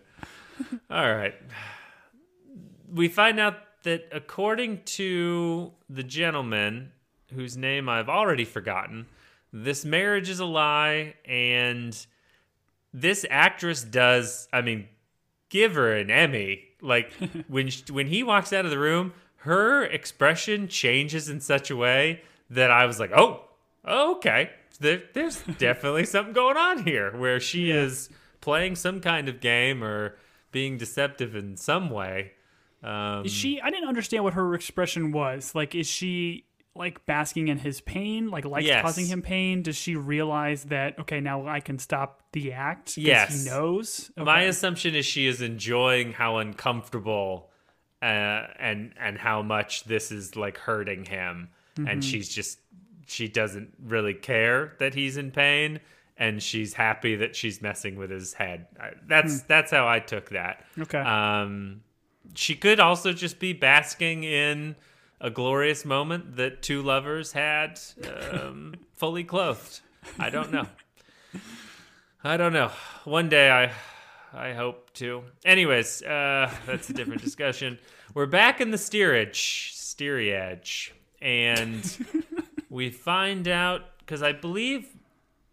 [0.88, 1.34] all right
[2.92, 6.92] we find out that according to the gentleman
[7.34, 9.04] whose name i've already forgotten
[9.64, 12.06] this marriage is a lie and
[12.92, 14.88] this actress does i mean
[15.48, 16.64] give her an Emmy.
[16.80, 17.12] Like
[17.48, 21.76] when sh when he walks out of the room, her expression changes in such a
[21.76, 23.44] way that I was like, "Oh,
[23.86, 29.40] okay, there, there's definitely something going on here." Where she is playing some kind of
[29.40, 30.16] game or
[30.52, 32.32] being deceptive in some way.
[32.82, 33.60] Um, Is she?
[33.60, 35.54] I didn't understand what her expression was.
[35.54, 36.45] Like, is she
[36.76, 38.30] like basking in his pain?
[38.30, 38.82] Like, lights Yes.
[38.82, 39.62] causing him pain?
[39.62, 42.96] Does she realize that okay, now I can stop the act?
[42.96, 43.44] Yes.
[43.44, 44.10] he knows.
[44.16, 47.50] My assumption is she is enjoying how uncomfortable
[48.02, 51.48] uh, and and how much this is like hurting him,
[51.86, 52.58] and she's just
[53.06, 55.80] she doesn't really care that he's in pain,
[56.16, 58.66] and she's happy that she's messing with his head.
[59.06, 60.64] That's that's how I took that.
[60.78, 60.98] Okay.
[60.98, 61.82] Um,
[62.34, 64.76] she could also just be basking in
[65.20, 67.80] a glorious moment that two lovers had
[68.32, 69.80] um, fully clothed.
[70.18, 70.66] I don't know.
[72.22, 72.70] I don't know.
[73.04, 73.72] One day I
[74.32, 75.22] I hope to.
[75.44, 77.78] Anyways, uh, that's a different discussion.
[78.14, 82.06] We're back in the steerage, steerage, and
[82.70, 84.86] we find out because I believe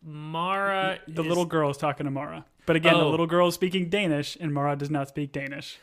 [0.01, 3.09] Mara, the is- little girl is talking to Mara, but again, the Oh.
[3.09, 5.77] little girl is speaking Danish, and Mara does not speak Danish.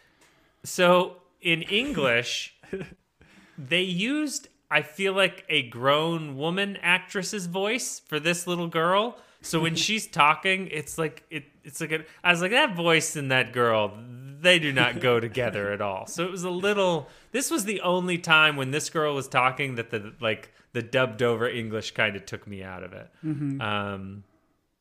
[0.65, 2.55] So in English,
[3.69, 9.19] they used I feel like a grown woman actress's voice for this little girl.
[9.43, 13.17] So when she's talking, it's like it, it's like a, I was like that voice
[13.17, 13.93] and that girl,
[14.41, 16.07] they do not go together at all.
[16.07, 17.09] So it was a little.
[17.33, 21.23] This was the only time when this girl was talking that the like the dubbed
[21.23, 23.11] over English kind of took me out of it.
[23.61, 24.23] Um,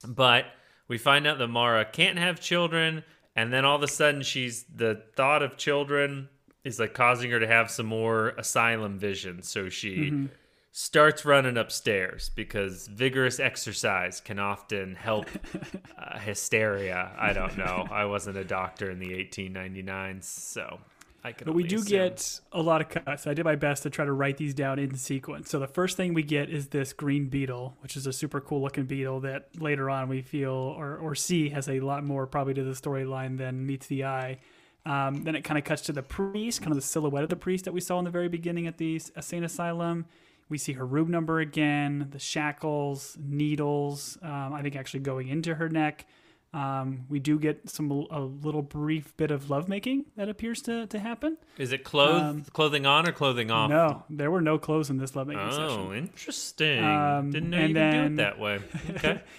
[0.07, 0.45] but
[0.87, 3.03] we find out that Mara can't have children,
[3.35, 6.29] and then all of a sudden she's the thought of children
[6.63, 9.41] is like causing her to have some more asylum vision.
[9.41, 10.27] So she
[10.71, 15.25] starts running upstairs because vigorous exercise can often help
[15.97, 17.11] uh, hysteria.
[17.17, 17.87] I don't know.
[17.91, 20.79] I wasn't a doctor in the 1899s, so
[21.23, 21.89] I can But we do assume.
[21.89, 23.25] get a lot of cuts.
[23.25, 25.49] I did my best to try to write these down in sequence.
[25.49, 28.61] So the first thing we get is this green beetle, which is a super cool
[28.61, 32.53] looking beetle that later on we feel or, or see has a lot more probably
[32.53, 34.39] to the storyline than meets the eye.
[34.85, 37.35] Um, then it kind of cuts to the priest, kind of the silhouette of the
[37.35, 40.05] priest that we saw in the very beginning at the insane asylum.
[40.47, 44.17] We see her room number again, the shackles, needles.
[44.21, 46.07] Um, I think actually going into her neck.
[46.51, 50.97] Um, we do get some a little brief bit of lovemaking that appears to, to
[50.97, 51.37] happen.
[51.59, 53.69] Is it clothes, Um, clothing on or clothing off?
[53.69, 55.93] No, there were no clothes in this lovemaking Oh, session.
[55.95, 56.83] interesting.
[56.83, 58.59] Um, Didn't know you could do it that way.
[58.91, 59.21] Okay.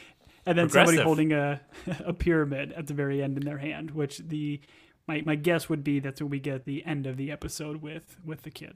[0.46, 1.61] And then somebody holding a
[2.00, 4.59] a pyramid at the very end in their hand, which the
[5.11, 7.83] my, my guess would be that's when we get at the end of the episode
[7.83, 8.75] with with the kid.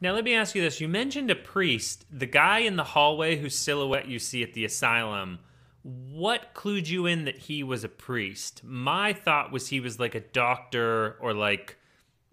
[0.00, 3.36] Now let me ask you this: You mentioned a priest, the guy in the hallway
[3.36, 5.38] whose silhouette you see at the asylum.
[5.82, 8.62] What clued you in that he was a priest?
[8.64, 11.76] My thought was he was like a doctor or like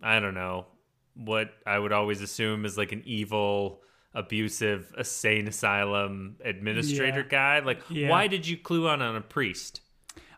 [0.01, 0.65] I don't know
[1.13, 3.81] what I would always assume is like an evil,
[4.13, 7.27] abusive, insane asylum administrator Yeah.
[7.29, 7.59] guy.
[7.59, 8.09] Like, Yeah.
[8.09, 9.79] why did you clue on on a priest?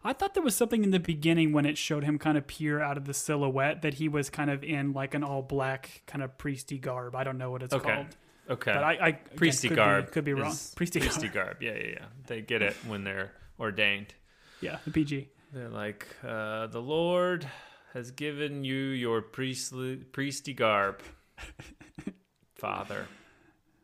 [0.03, 2.79] I thought there was something in the beginning when it showed him kind of peer
[2.81, 6.23] out of the silhouette that he was kind of in like an all black kind
[6.23, 7.15] of priesty garb.
[7.15, 7.93] I don't know what it's Okay.
[7.93, 8.15] called.
[8.49, 8.71] Okay.
[8.73, 10.55] But I, I again, priesty could garb be, could be wrong.
[10.75, 11.59] Priesty, priesty garb.
[11.59, 11.61] garb.
[11.61, 12.05] Yeah, yeah, yeah.
[12.27, 14.13] They get it when they're ordained.
[14.61, 15.27] Yeah, the PG.
[15.53, 17.47] They're like, uh, the Lord
[17.93, 21.01] has given you your priestly priesty garb,
[22.55, 23.07] Father,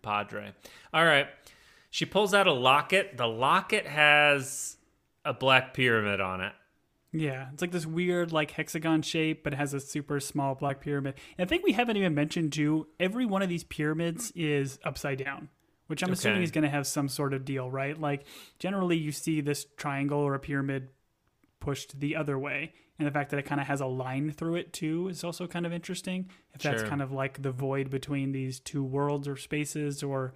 [0.01, 0.53] Padre.
[0.93, 1.27] All right.
[1.89, 3.17] She pulls out a locket.
[3.17, 4.77] The locket has
[5.25, 6.53] a black pyramid on it.
[7.15, 10.81] Yeah, it's like this weird like hexagon shape, but it has a super small black
[10.81, 11.13] pyramid.
[11.37, 12.87] And I think we haven't even mentioned too.
[12.99, 15.49] Every one of these pyramids is upside down,
[15.87, 17.99] which I'm assuming is going to have some sort of deal, right?
[17.99, 18.25] Like
[18.57, 20.89] generally, you see this triangle or a pyramid
[21.59, 24.55] pushed the other way, and the fact that it kind of has a line through
[24.55, 26.29] it too is also kind of interesting.
[26.55, 26.89] If that's Sure.
[26.89, 30.33] kind of like the void between these two worlds or spaces, or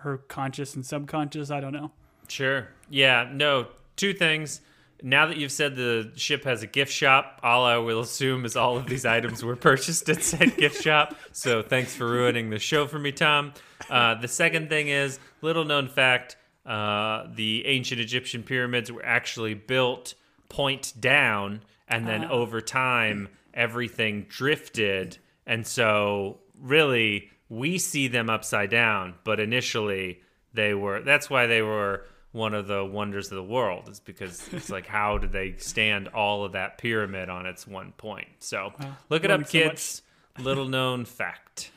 [0.00, 1.90] her conscious and subconscious, I don't know.
[2.28, 2.68] Sure.
[2.90, 3.28] Yeah.
[3.32, 3.68] No.
[3.98, 4.60] Two things.
[5.02, 8.56] Now that you've said the ship has a gift shop, all I will assume is
[8.56, 11.16] all of these items were purchased at said gift shop.
[11.32, 13.52] So thanks for ruining the show for me, Tom.
[13.90, 19.54] Uh, the second thing is little known fact: uh, the ancient Egyptian pyramids were actually
[19.54, 20.14] built
[20.48, 28.70] point down, and then over time everything drifted, and so really we see them upside
[28.70, 30.20] down, but initially
[30.54, 31.02] they were.
[31.02, 32.04] That's why they were
[32.38, 36.08] one of the wonders of the world is because it's like how did they stand
[36.08, 38.28] all of that pyramid on its one point?
[38.38, 38.72] So
[39.10, 40.02] look it learning up so kids.
[40.38, 41.70] little known fact.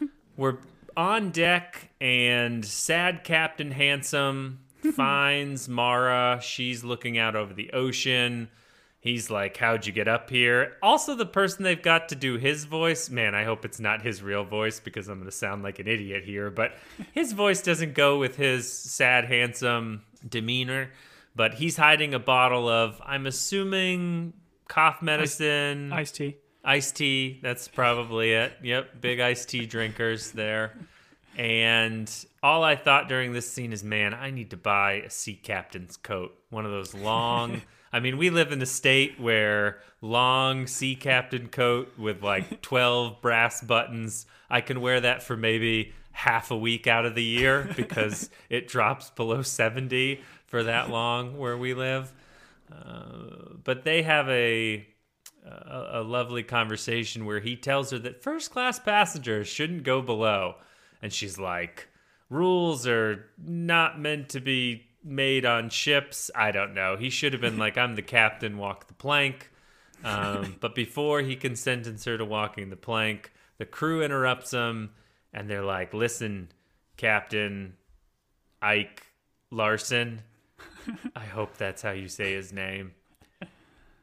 [0.36, 0.58] We're
[0.96, 4.60] on deck and sad captain handsome
[4.92, 6.40] finds mara.
[6.42, 8.48] She's looking out over the ocean.
[9.00, 10.76] He's like how'd you get up here?
[10.82, 14.22] Also the person they've got to do his voice man i hope it's not his
[14.22, 16.72] real voice because i'm going to sound like an idiot here but
[17.12, 20.90] his voice doesn't go with his sad handsome demeanor
[21.36, 24.32] but he's hiding a bottle of i'm assuming
[24.68, 26.36] cough medicine Iced tea.
[26.64, 27.40] iced tea.
[27.42, 28.52] That's probably it.
[28.62, 30.76] Yep, big iced tea drinkers there.
[31.36, 35.34] And all I thought during this scene is, man, I need to buy a sea
[35.36, 36.36] captain's coat.
[36.50, 37.62] One of those long.
[37.92, 43.22] I mean, we live in a state where long sea captain coat with like 12
[43.22, 47.70] brass buttons, I can wear that for maybe half a week out of the year
[47.76, 52.12] because it drops below 70 for that long where we live.
[52.72, 54.84] Uh, but they have a
[55.46, 60.56] a, a lovely conversation where he tells her that first class passengers shouldn't go below.
[61.00, 61.88] And she's like,
[62.28, 66.32] rules are not meant to be made on ships.
[66.34, 66.96] I don't know.
[66.96, 69.50] He should have been like, I'm the captain, walk the plank.
[70.02, 74.90] Um, but before he can sentence her to walking the plank, the crew interrupts him
[75.32, 76.48] and they're like, listen,
[76.96, 77.74] Captain
[78.62, 79.00] Eyk
[79.50, 80.22] Larsen.
[81.14, 82.92] I hope that's how you say his name.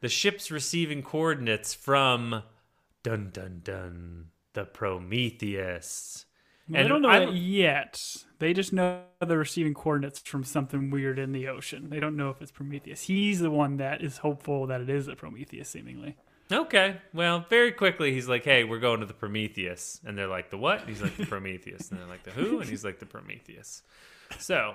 [0.00, 2.42] The ship's receiving coordinates from
[3.02, 6.26] dun dun dun the Prometheus.
[6.68, 8.02] Well, they don't know that yet.
[8.38, 11.90] They just know they're receiving coordinates from something weird in the ocean.
[11.90, 13.02] They don't know if it's Prometheus.
[13.02, 16.16] He's the one that is hopeful that it is a Prometheus, seemingly.
[16.52, 20.50] Okay, well, very quickly he's like, "Hey, we're going to the Prometheus," and they're like,
[20.50, 23.06] "The what?" He's like, "The Prometheus," and they're like, "The who?" And he's like, "The
[23.06, 23.82] Prometheus."
[24.38, 24.74] So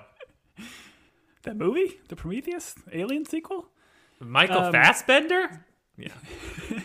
[1.44, 3.68] That movie, the Prometheus Alien sequel.
[4.20, 5.64] Michael Um, Fassbender.
[5.96, 6.12] Yeah.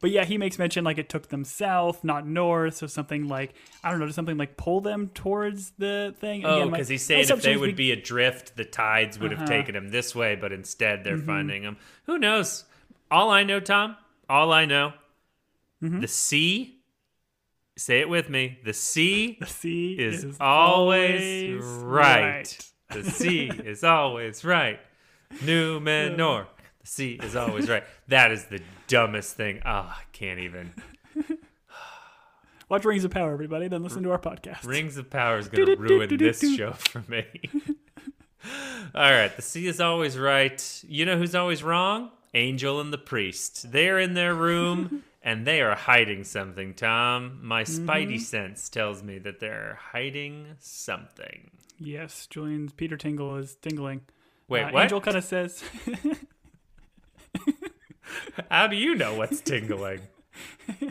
[0.00, 3.54] But yeah, he makes mention like it took them south, not north, so something like
[3.82, 6.44] I don't know, something like pull them towards the thing.
[6.46, 9.48] Oh, because he's saying if they would we- be adrift, the tides would have Uh-huh.
[9.48, 11.26] taken him this way, but instead they're Mm-hmm.
[11.26, 11.78] finding him.
[12.06, 12.64] Who knows?
[13.10, 13.96] All I know, Tom,
[14.28, 14.92] all I know
[15.82, 16.00] mm-hmm.
[16.00, 16.80] The sea,
[17.76, 22.70] say it with me, the sea The sea is, is, always, always right.
[22.90, 24.80] The sea is always right.
[25.36, 26.46] Numenor.
[26.80, 27.84] The sea is always right.
[28.08, 29.60] That is the dumbest thing.
[29.64, 30.72] Oh, I can't even.
[32.68, 33.66] Watch Rings of Power, everybody.
[33.68, 34.66] Then listen to our podcast.
[34.66, 37.24] Rings of Power is going to ruin this show for me.
[38.94, 39.34] All right.
[39.34, 40.84] The sea is always right.
[40.86, 42.10] You know who's always wrong?
[42.34, 43.72] Angel and the priest.
[43.72, 47.40] They're in their room and they are hiding something, Tom.
[47.42, 51.50] My spidey sense tells me that they're hiding something.
[51.78, 54.02] Yes, Julian's Peter Tingle is tingling.
[54.48, 54.82] Wait, Uh, what?
[54.84, 55.62] Angel kind of says,
[58.50, 60.00] How do you know what's tingling?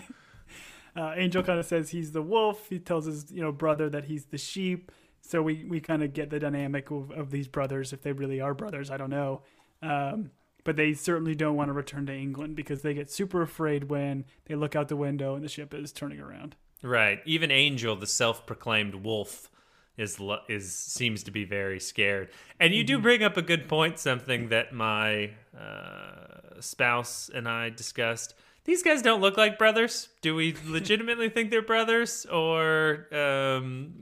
[0.95, 2.67] uh, Angel kind of says he's the wolf.
[2.69, 4.91] He tells his you know brother that he's the sheep.
[5.21, 8.39] So we, we kind of get the dynamic of, of these brothers, if they really
[8.39, 8.89] are brothers.
[8.89, 9.41] I don't know.
[9.81, 10.31] Um,
[10.67, 14.25] but they certainly don't want to return to England because they get super afraid when
[14.47, 16.57] they look out the window and the ship is turning around.
[16.83, 17.21] Right.
[17.25, 19.49] Even Angel, the self-proclaimed wolf,
[19.95, 22.31] is is seems to be very scared.
[22.59, 23.97] And you do bring up a good point.
[23.97, 28.33] Something that my uh, spouse and I discussed.
[28.65, 30.09] These guys don't look like brothers.
[30.21, 33.93] Do we legitimately think they're brothers, or um,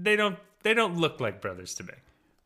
[0.00, 0.38] they don't?
[0.62, 1.94] They don't look like brothers to me.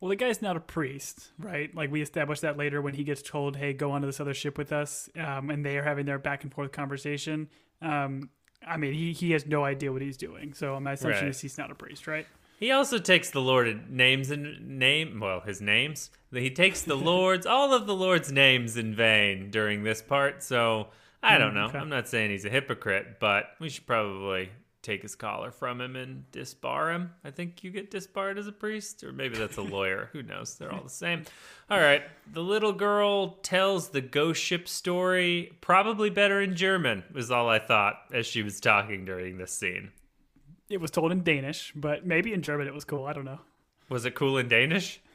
[0.01, 1.75] Well, the guy's not a priest, right?
[1.75, 4.57] Like we establish that later when he gets told, "Hey, go onto this other ship
[4.57, 7.49] with us," um, and they are having their back and forth conversation.
[7.83, 8.31] Um,
[8.67, 11.31] I mean, he, he has no idea what he's doing, so my assumption Right.
[11.31, 12.27] is he's not a priest, right?
[12.61, 16.11] He also takes the Lord names and name well his names.
[16.33, 20.43] He takes the Lord's all of the Lord's names in vain during this part.
[20.43, 20.89] So
[21.23, 21.67] I don't know.
[21.67, 21.79] okay.
[21.79, 24.51] I'm not saying he's a hypocrite, but we should probably
[24.89, 27.13] take his collar from him and disbar him.
[27.23, 30.09] I think you get disbarred as a priest, or maybe that's a lawyer.
[30.13, 30.57] Who knows?
[30.57, 31.25] They're all the same.
[31.71, 32.03] All right.
[32.33, 37.05] The little girl tells the ghost ship story probably better in German.
[37.13, 39.93] Was all I thought as she was talking during this scene.
[40.71, 43.05] It was told in Danish, but maybe in German it was cool.
[43.05, 43.41] I don't know.
[43.89, 45.01] Was it cool in Danish?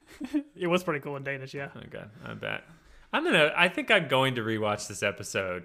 [0.56, 1.70] It was pretty cool in Danish, yeah.
[1.76, 2.64] Okay, I bet.
[3.12, 3.52] I'm gonna.
[3.58, 5.64] I think I'm going to rewatch this episode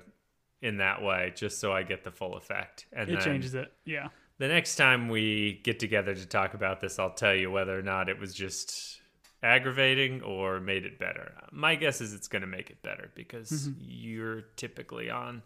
[0.63, 2.87] in that way, just so I get the full effect.
[2.93, 4.09] And It changes it, yeah.
[4.39, 7.83] the next time we get together to talk about this, I'll tell you whether or
[7.83, 9.01] not it was just
[9.43, 11.33] aggravating or made it better.
[11.53, 13.81] My guess is it's going to make it better because mm-hmm.
[13.87, 15.43] you're typically on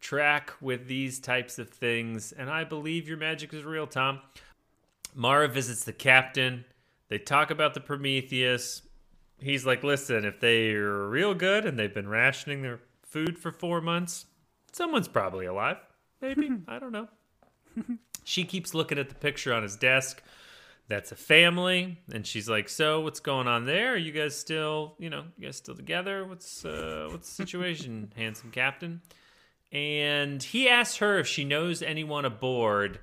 [0.00, 4.20] track with these types of things, and I believe your magic is real, Tom.
[5.14, 6.64] Mara visits the captain.
[7.08, 8.82] They talk about the Prometheus.
[9.40, 13.80] He's like, listen, if they're real good and they've been rationing their food for four
[13.80, 14.26] months,
[14.72, 15.78] someone's probably alive.
[16.20, 16.50] Maybe.
[16.68, 17.08] I don't know.
[18.24, 20.22] she keeps looking at the picture on his desk.
[20.88, 21.98] That's a family.
[22.12, 23.94] And she's like, so what's going on there?
[23.94, 26.26] Are you guys still, you know, you guys still together?
[26.26, 29.00] What's uh what's the situation, handsome captain?
[29.70, 32.98] And he asks her if she knows anyone aboard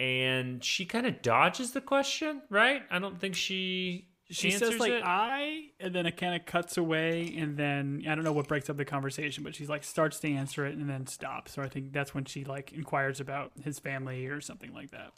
[0.00, 2.82] and she kind of dodges the question, right?
[2.90, 5.02] I don't think she She says like it.
[5.04, 8.70] I, and then it kind of cuts away, and then I don't know what breaks
[8.70, 11.52] up the conversation, but she's like starts to answer it and then stops.
[11.52, 15.12] So I think that's when she like inquires about his family or something like that.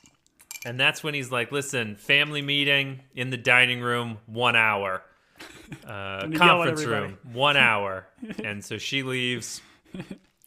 [0.67, 5.03] And that's when he's like, "Listen, family meeting in the dining room, one hour,
[5.87, 8.09] uh, Gonna yell at conference room, one hour."
[8.43, 9.63] and so she leaves,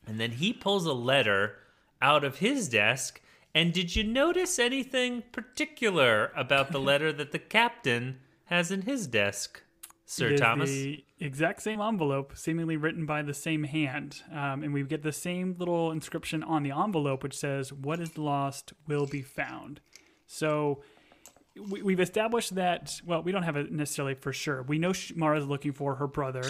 [0.05, 1.55] and then he pulls a letter
[2.01, 3.21] out of his desk.
[3.55, 9.07] And did you notice anything particular about the letter that the captain has in his
[9.07, 9.63] desk,
[10.05, 10.69] Sir Thomas?
[10.69, 15.11] the exact same envelope, seemingly written by the same hand, um, and we get the
[15.11, 19.79] same little inscription on the envelope, which says, "What is lost will be found."
[20.25, 20.81] So
[21.69, 23.01] we, we've established that.
[23.05, 24.63] Well, we don't have it necessarily for sure.
[24.63, 26.43] We know Mara's looking for her brother.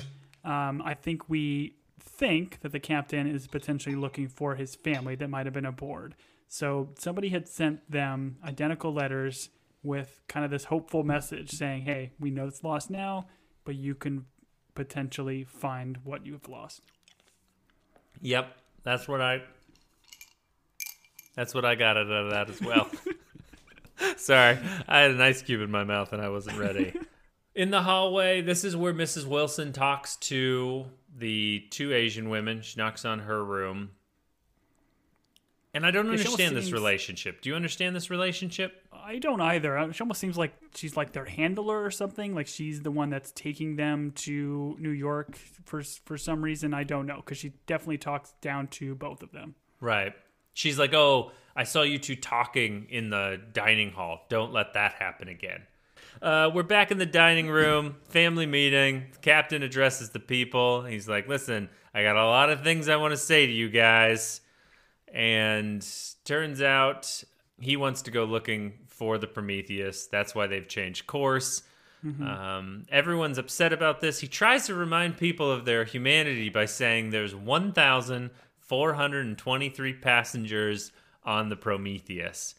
[0.44, 5.30] Um, I think we think that the captain is potentially looking for his family that
[5.30, 6.16] might have been aboard.
[6.48, 9.50] So somebody had sent them identical letters
[9.88, 13.28] with kind of this hopeful message saying, "Hey, we know it's lost now,
[13.66, 14.26] but you can
[14.76, 16.82] potentially find what you've lost."
[18.22, 19.42] Yep, that's what I.
[21.36, 22.90] That's what I got out of that as well.
[24.18, 24.58] Sorry,
[24.88, 26.94] I had an ice cube in my mouth and I wasn't ready.
[27.56, 29.26] In the hallway, this is where Mrs.
[29.26, 30.86] Wilson talks to
[31.18, 32.62] the two Asian women.
[32.62, 33.90] She knocks on her room.
[35.74, 37.42] And I don't Yeah, understand this seems- relationship.
[37.42, 38.87] Do you understand this relationship?
[39.08, 39.78] I don't either.
[39.78, 42.36] Uh, She almost seems like she's like their handler or something.
[42.36, 46.74] Like she's the one that's taking them to New York for for some reason.
[46.74, 49.56] I don't know because she definitely talks down to both of them.
[49.80, 50.14] Right.
[50.54, 54.26] She's like, "Oh, I saw you two talking in the dining hall.
[54.28, 55.62] Don't let that happen again."
[56.22, 59.06] Uh, we're back in the dining room, family meeting.
[59.14, 60.84] The captain addresses the people.
[60.84, 63.70] He's like, "Listen, I got a lot of things I want to say to you
[63.70, 64.42] guys."
[65.14, 65.88] And
[66.26, 67.24] turns out
[67.60, 70.08] he wants to go looking for the Prometheus.
[70.08, 71.64] That's why they've changed course.
[72.24, 74.20] Um, everyone's upset about this.
[74.20, 80.92] He tries to remind people of their humanity by saying there's 1,423 passengers
[81.24, 82.54] on the Prometheus.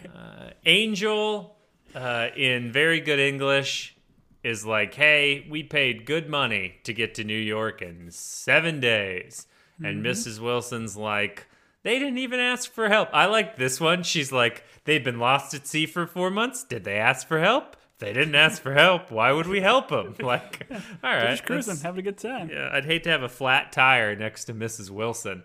[0.67, 1.57] Angel,
[1.95, 3.97] uh, in very good English,
[4.43, 9.47] is like, hey, we paid good money to get to New York in seven days.
[9.83, 10.41] And Mrs.
[10.41, 11.47] Wilson's like,
[11.83, 13.09] they didn't even ask for help.
[13.13, 14.03] I like this one.
[14.03, 16.65] She's like, they've been lost at sea for four months.
[16.65, 17.77] Did they ask for help?
[17.95, 20.15] If they didn't ask for help, why would we help them?
[20.21, 21.31] Like, all right.
[21.31, 22.51] Just cruising, having a good time.
[22.51, 24.91] yeah, I'd hate to have a flat tire next to Mrs.
[24.91, 25.45] Wilson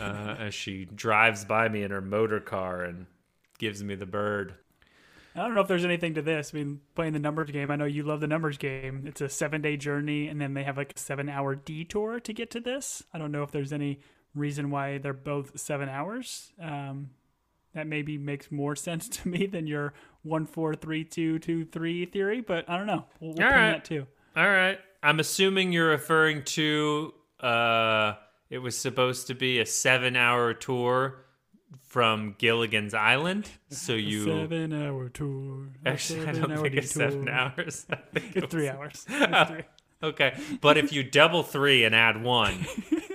[0.00, 3.06] uh, as she drives by me in her motor car and
[3.58, 4.54] gives me the bird.
[5.36, 6.52] I don't know if there's anything to this.
[6.54, 9.04] I mean, playing the numbers game, I know you love the numbers game.
[9.06, 12.32] It's a seven day journey, and then they have like a seven hour detour to
[12.32, 13.02] get to this.
[13.12, 14.00] I don't know if there's any
[14.34, 16.52] reason why they're both seven hours.
[16.60, 17.10] Um,
[17.74, 22.06] that maybe makes more sense to me than your one, four, three, two, two, three
[22.06, 23.04] theory, but I don't know.
[23.20, 23.72] We'll, we'll All right.
[23.72, 24.06] that too.
[24.34, 24.78] All right.
[25.02, 28.14] I'm assuming you're referring to uh,
[28.48, 31.25] it was supposed to be a seven hour tour
[31.82, 33.48] from Gilligan's Island.
[33.70, 34.24] So you.
[34.24, 35.68] seven hour tour.
[35.84, 37.86] Actually, I don't think it's seven hours.
[37.90, 39.04] I think it It's three hours.
[39.10, 39.62] It's three.
[40.02, 42.66] Okay, but if you double three and add one,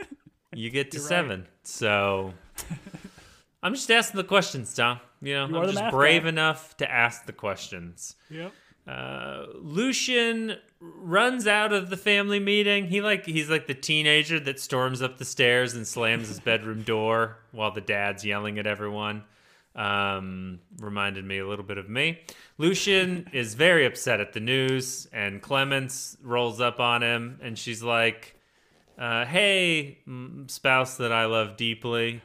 [0.55, 1.09] you get to You're right.
[1.09, 1.47] seven.
[1.63, 2.33] So
[3.61, 4.99] I'm just asking the questions, Tom.
[5.21, 6.29] You know, You I'm just brave guy.
[6.29, 8.15] enough to ask the questions.
[8.31, 8.51] Yep.
[8.87, 12.87] Uh, Lucien runs out of the family meeting.
[12.87, 16.81] He like he's like the teenager that storms up the stairs and slams his bedroom
[16.81, 19.23] door while the dad's yelling at everyone.
[19.73, 22.19] Um, reminded me a little bit of me.
[22.57, 27.81] Lucien is very upset at the news, and Clémence rolls up on him, and she's
[27.81, 28.35] like,
[28.97, 29.99] uh, "Hey,
[30.47, 32.21] spouse that I love deeply,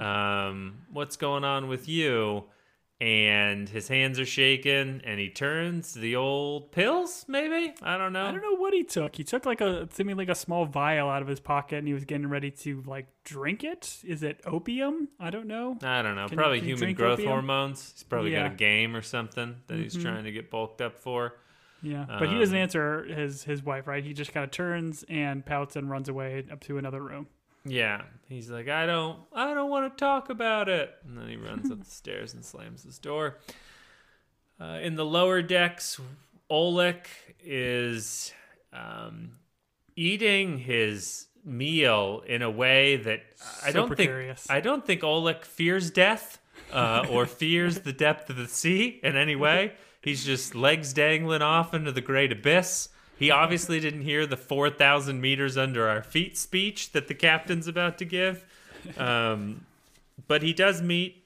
[0.00, 2.44] um, what's going on with you?"
[3.00, 7.24] And his hands are shaking, and he turns to the old pills.
[7.28, 8.26] Maybe I don't know.
[8.26, 9.14] I don't know what he took.
[9.14, 11.94] He took like a seemingly like a small vial out of his pocket, and he
[11.94, 13.98] was getting ready to like drink it.
[14.04, 15.08] Is it opium?
[15.20, 15.78] I don't know.
[15.80, 16.26] I don't know.
[16.26, 17.28] Can- probably can human growth opium?
[17.30, 17.92] hormones.
[17.94, 18.44] He's probably got Yeah.
[18.46, 18.54] Mm-hmm.
[18.54, 21.34] a game or something that he's trying to get bulked up for.
[21.80, 23.86] Yeah, but he doesn't Um, answer his his wife.
[23.86, 24.02] Right?
[24.02, 27.28] He just kind of turns and pouts and runs away up to another room.
[27.68, 31.36] Yeah, he's like, I don't, I don't want to talk about it, and then he
[31.36, 33.38] runs up the stairs and slams his door.
[34.60, 36.00] Uh, in the lower decks,
[36.50, 37.06] Olek
[37.40, 38.32] is
[38.72, 39.32] um,
[39.96, 43.20] eating his meal in a way that
[43.64, 44.42] I So don't precarious.
[44.42, 46.40] think I don't think Olek fears death
[46.72, 49.72] uh, or fears the depth of the sea in any way.
[50.02, 52.88] He's just legs dangling off into the great abyss.
[53.18, 57.98] He obviously didn't hear the 4,000 meters under our feet speech that the captain's about
[57.98, 58.44] to give.
[58.96, 59.66] Um,
[60.28, 61.24] but he does meet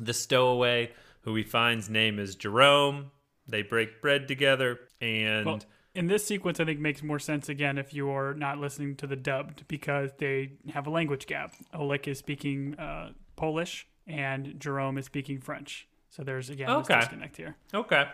[0.00, 0.92] the stowaway,
[1.22, 3.10] who he finds name is Jerome.
[3.46, 5.60] They break bread together, and Well,
[5.94, 9.06] in this sequence, I think makes more sense again if you are not listening to
[9.06, 11.54] the dubbed because they have a language gap.
[11.74, 15.86] Olek is speaking uh, Polish and Jerome is speaking French.
[16.08, 16.94] So there's again Okay.
[16.94, 17.56] this disconnect here.
[17.74, 18.06] Okay.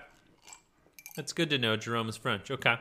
[1.20, 1.76] That's good to know.
[1.76, 2.50] Jerome is French.
[2.50, 2.76] Okay.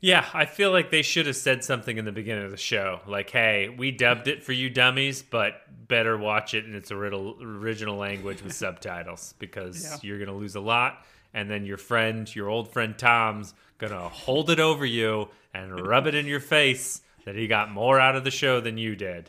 [0.00, 3.00] Yeah, I feel like they should have said something in the beginning of the show.
[3.06, 7.36] Like, hey, we dubbed it for you dummies, but better watch it in its original,
[7.42, 9.96] original language with subtitles because Yeah.
[10.00, 11.04] you're going to lose a lot.
[11.34, 15.78] And then your friend, your old friend Tom's, going to hold it over you and
[15.86, 18.96] rub it in your face that he got more out of the show than you
[18.96, 19.28] did.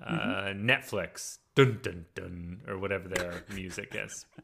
[0.00, 4.26] Uh, Netflix, dun dun dun, or whatever their music is.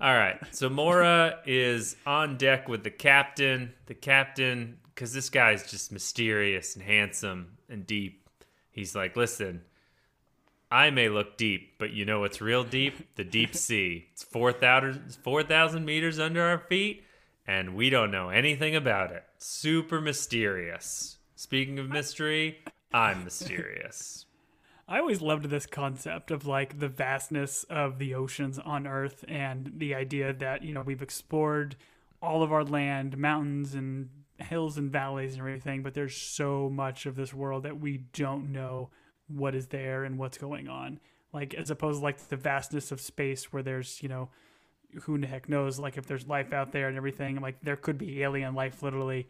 [0.00, 0.38] All right.
[0.52, 3.72] So Mora is on deck with the captain.
[3.86, 8.28] The captain, because this guy's just mysterious and handsome and deep.
[8.70, 9.62] He's like, listen,
[10.70, 13.16] I may look deep, but you know what's real deep?
[13.16, 14.06] The deep sea.
[14.12, 17.04] It's 4,000 4,000 meters under our feet,
[17.46, 19.24] and we don't know anything about it.
[19.38, 21.16] Super mysterious.
[21.34, 22.58] Speaking of mystery,
[22.92, 24.26] I'm mysterious.
[24.90, 29.70] I always loved this concept of like the vastness of the oceans on Earth and
[29.76, 31.76] the idea that, you know, we've explored
[32.22, 34.08] all of our land, mountains and
[34.38, 38.50] hills and valleys and everything, but there's so much of this world that we don't
[38.50, 38.88] know
[39.26, 40.98] what is there and what's going on.
[41.34, 44.30] Like as opposed to like the vastness of space where there's, you know,
[45.02, 47.42] who the heck knows like if there's life out there and everything.
[47.42, 49.28] Like there could be alien life literally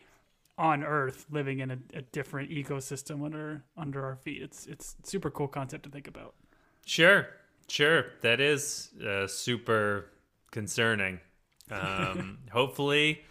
[0.59, 4.43] on Earth living in a, a different ecosystem under under our feet.
[4.43, 6.35] It's it's super cool concept to think about.
[6.85, 7.29] Sure,
[7.69, 8.07] sure.
[8.23, 10.11] That is uh, super
[10.51, 11.21] concerning.
[11.71, 13.23] Um, hopefully,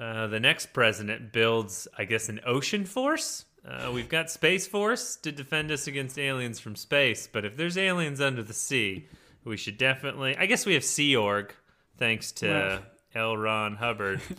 [0.00, 3.44] uh, the next president builds, I guess, an ocean force.
[3.66, 7.76] Uh, we've got Space Force to defend us against aliens from space, but if there's
[7.76, 9.06] aliens under the sea,
[9.44, 10.36] we should definitely.
[10.36, 11.52] I guess we have Sea Org,
[11.98, 12.82] thanks to Well.
[13.14, 13.36] L.
[13.36, 14.20] Ron Hubbard.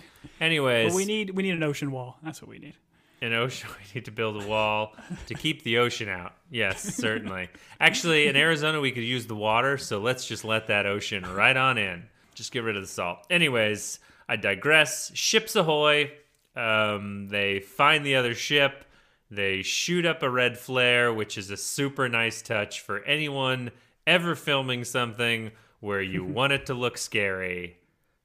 [0.42, 2.18] Anyways, But we need we need an ocean wall.
[2.24, 2.74] That's what we need.
[3.22, 3.70] an ocean.
[3.78, 4.96] We need to build a wall
[5.28, 6.34] to keep the ocean out.
[6.50, 7.50] Yes, certainly.
[7.80, 11.56] Actually, in Arizona, we could use the water, so let's just let that ocean right
[11.58, 12.06] on in.
[12.36, 13.20] Just get rid of the salt.
[13.30, 15.12] Anyways, I digress.
[15.16, 16.12] Ships ahoy.
[16.56, 18.86] Um, they find the other ship.
[19.32, 23.72] They shoot up a red flare, which is a super nice touch for anyone
[24.08, 25.52] ever filming something
[25.82, 27.78] where you want it to look scary.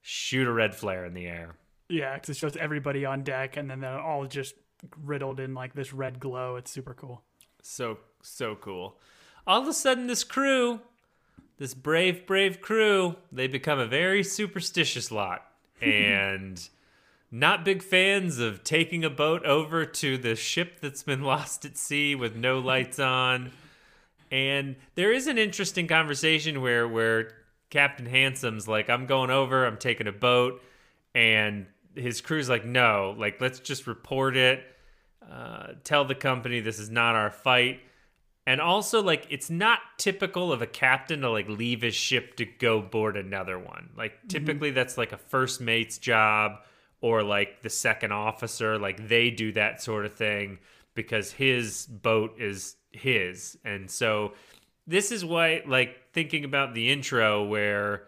[0.02, 1.56] Shoot a red flare in the air.
[1.88, 4.54] Yeah, because it shows everybody on deck, and then they're all just
[5.02, 6.56] riddled in like this red glow.
[6.56, 7.22] It's super cool.
[7.62, 8.98] So so cool.
[9.46, 10.80] All of a sudden this crew,
[11.58, 15.46] this brave brave crew, they become a very superstitious lot
[15.82, 16.68] and
[17.30, 21.76] not big fans of taking a boat over to the ship that's been lost at
[21.76, 23.50] sea with no lights on.
[24.30, 27.30] And there is an interesting conversation where where
[27.70, 30.62] Captain Handsome's like, I'm going over, I'm taking a boat,
[31.14, 34.64] and his crew's like, no, like let's just report it.
[35.30, 37.80] Uh, tell the company this is not our fight.
[38.46, 42.44] And also like it's not typical of a captain to like leave his ship to
[42.44, 43.90] go board another one.
[43.96, 46.58] Like typically that's like a first mate's job
[47.00, 48.78] or like the second officer.
[48.78, 50.58] Like they do that sort of thing
[50.94, 53.56] because his boat is his.
[53.64, 54.34] And so
[54.86, 58.04] this is why like thinking about the intro where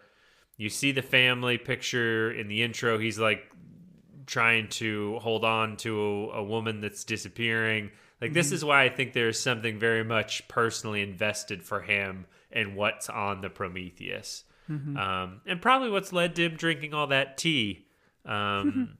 [0.57, 3.43] you see the family picture in the intro he's like
[4.27, 7.89] trying to hold on to a, a woman that's disappearing.
[8.21, 12.75] Like this is why I think there's something very much personally invested for him and
[12.75, 17.85] what's on the Prometheus, um, and probably what's led to him drinking all that tea
[18.25, 18.97] um,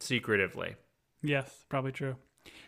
[0.00, 0.76] secretively.
[1.22, 2.16] Yes, probably true.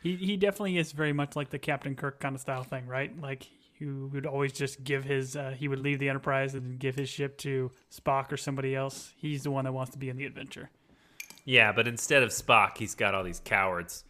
[0.03, 3.19] He he definitely is very much like the Captain Kirk kind of style thing, right?
[3.21, 3.47] Like
[3.79, 7.09] he would always just give his uh, he would leave the Enterprise and give his
[7.09, 9.13] ship to Spock or somebody else.
[9.17, 10.71] He's the one that wants to be in the adventure.
[11.49, 14.05] Yeah, but instead of Spock, he's got all these cowards.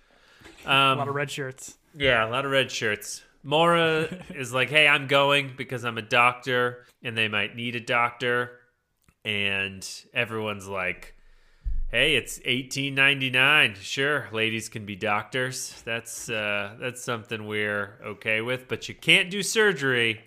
[0.66, 1.78] A Um, lot of red shirts.
[1.95, 3.22] Yeah, a lot of red shirts.
[3.45, 7.80] Mora is like, "Hey, I'm going because I'm a doctor, and they might need a
[7.80, 8.59] doctor."
[9.24, 11.14] And everyone's like,
[11.93, 13.76] "Hey, it's 1899.
[13.80, 15.80] Sure, ladies can be doctors.
[15.84, 20.22] That's uh, that's something we're okay with, but you can't do surgery.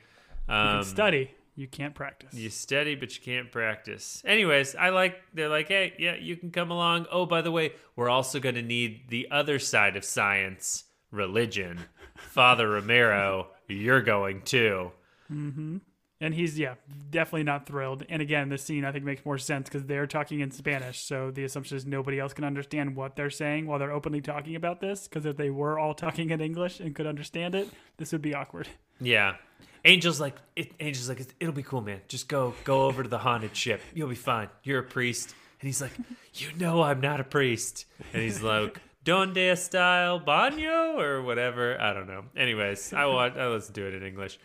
[0.47, 1.31] You Um, can study,
[1.61, 2.33] you can't practice.
[2.33, 4.23] you study, but you can't practice.
[4.25, 7.05] Anyways, I like, they're like, hey, yeah, you can come along.
[7.11, 11.79] Oh, by the way, we're also going to need the other side of science, religion.
[12.15, 14.91] Father Ramiro, you're going too.
[15.31, 15.77] Mm-hmm.
[16.21, 16.75] And he's yeah,
[17.09, 18.05] definitely not thrilled.
[18.07, 21.31] And again, this scene I think makes more sense because they're talking in Spanish, so
[21.31, 24.79] the assumption is nobody else can understand what they're saying while they're openly talking about
[24.79, 25.07] this.
[25.07, 28.35] Because if they were all talking in English and could understand it, this would be
[28.35, 28.67] awkward.
[28.99, 29.35] Yeah.
[29.83, 32.01] Angel's like, it, Angel's like, it'll be cool, man.
[32.07, 33.81] Just go, go over to the haunted ship.
[33.95, 34.49] You'll be fine.
[34.63, 35.33] You're a priest.
[35.59, 35.91] And he's like,
[36.35, 37.85] you know, I'm not a priest.
[38.13, 41.81] And he's like, Donde está el baño or whatever.
[41.81, 42.25] I don't know.
[42.37, 44.37] Anyways, I want, I listen to it in English.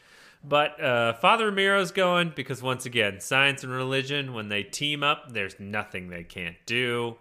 [0.49, 5.33] But uh, Father Ramiro's going because once again, science and religion, when they team up,
[5.33, 7.17] there's nothing they can't do.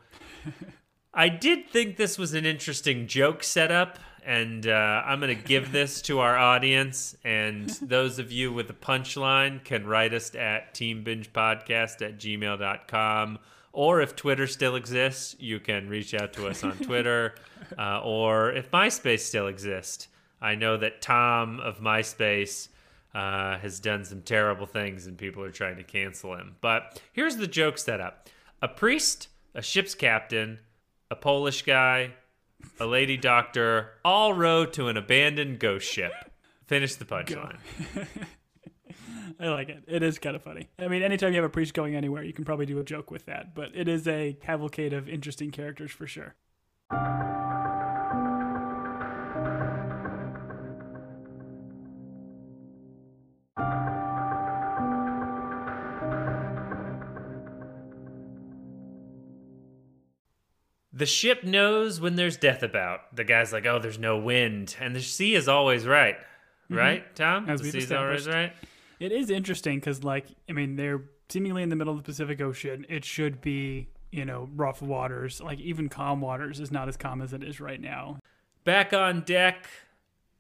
[1.14, 5.72] I did think this was an interesting joke setup, and uh, I'm going to give
[5.72, 7.18] this to our audience.
[7.24, 13.40] And those of you with a punchline can write us at teambingepodcast at gmail.com.
[13.74, 17.36] Or if Twitter still exists, you can reach out to us on Twitter.
[17.80, 20.10] uh, or if MySpace still exists,
[20.40, 22.68] I know that Tom of MySpace
[23.16, 26.58] uh, has done some terrible things and people are trying to cancel him.
[26.60, 28.28] But here's the joke setup
[28.62, 30.60] a priest, a ship's captain,
[31.10, 32.12] a Polish guy,
[32.80, 36.12] a lady doctor, all row to an abandoned ghost ship.
[36.68, 37.58] Finish the punchline.
[39.40, 39.84] I like it.
[39.88, 40.70] It is kind of funny.
[40.80, 43.12] I mean, anytime you have a priest going anywhere, you can probably do a joke
[43.12, 43.54] with that.
[43.54, 46.36] But it is a cavalcade of interesting characters for sure.
[60.96, 63.14] The ship knows when there's death about.
[63.14, 66.16] The guy's like, "Oh, there's no wind," and the sea is always right,
[66.70, 67.44] right, Tom?
[67.44, 67.52] Mm-hmm.
[67.52, 68.54] As the sea's always right.
[68.98, 72.40] It is interesting because, like, I mean, they're seemingly in the middle of the Pacific
[72.40, 72.86] Ocean.
[72.88, 75.42] It should be, you know, rough waters.
[75.42, 78.20] Like, even calm waters is not as calm as it is right now.
[78.64, 79.68] Back on deck,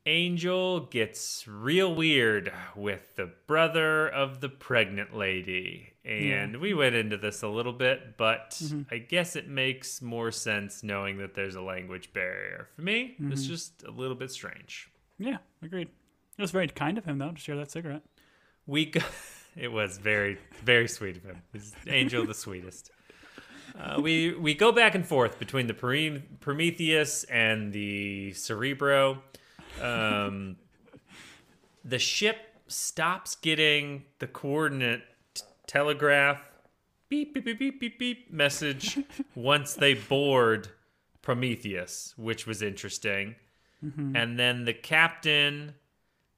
[0.05, 5.94] Angel gets real weird with the brother of the pregnant lady.
[6.05, 8.81] And we went into this a little bit, but Mm-hmm.
[8.93, 12.69] I guess it makes more sense knowing that there's a language barrier.
[12.75, 13.31] For me, Mm-hmm.
[13.31, 14.89] it's just a little bit strange.
[15.17, 15.87] Yeah, agreed.
[16.37, 18.03] It was very kind of him, though, to share that cigarette.
[18.67, 19.01] We go-
[19.55, 21.41] it was very very sweet of him.
[21.53, 22.91] He's Angel the sweetest.
[23.79, 25.73] Uh, we we go back and forth between the
[26.39, 29.17] Prometheus and the Kerberos.
[29.81, 30.57] Um,
[31.83, 32.37] the ship
[32.67, 35.01] stops getting the coordinate
[35.67, 36.49] telegraph
[37.09, 38.99] beep beep beep beep beep beep message
[39.35, 40.69] once they board
[41.21, 43.35] Prometheus, which was interesting.
[43.83, 44.15] Mm-hmm.
[44.15, 45.73] And then the captain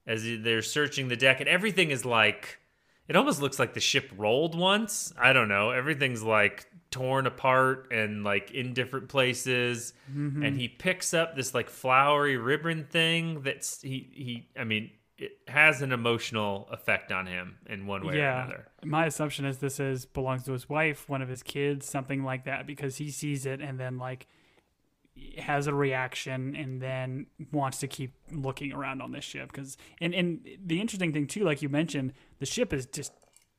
[0.07, 2.59] as they're searching the deck, and everything is like
[3.07, 5.13] it almost looks like the ship rolled once.
[5.17, 5.71] I don't know.
[5.71, 9.93] Everything's like torn apart and like in different places.
[10.11, 10.43] Mm-hmm.
[10.43, 14.47] And he picks up this like flowery ribbon thing that's he he.
[14.59, 18.67] I mean, it has an emotional effect on him in one way or another.
[18.83, 22.45] my assumption is this is belongs to his wife, one of his kids, something like
[22.45, 24.27] that, because he sees it and then like
[25.39, 30.13] has a reaction and then wants to keep looking around on this ship because and
[30.13, 33.11] and the interesting thing too like you mentioned the ship is just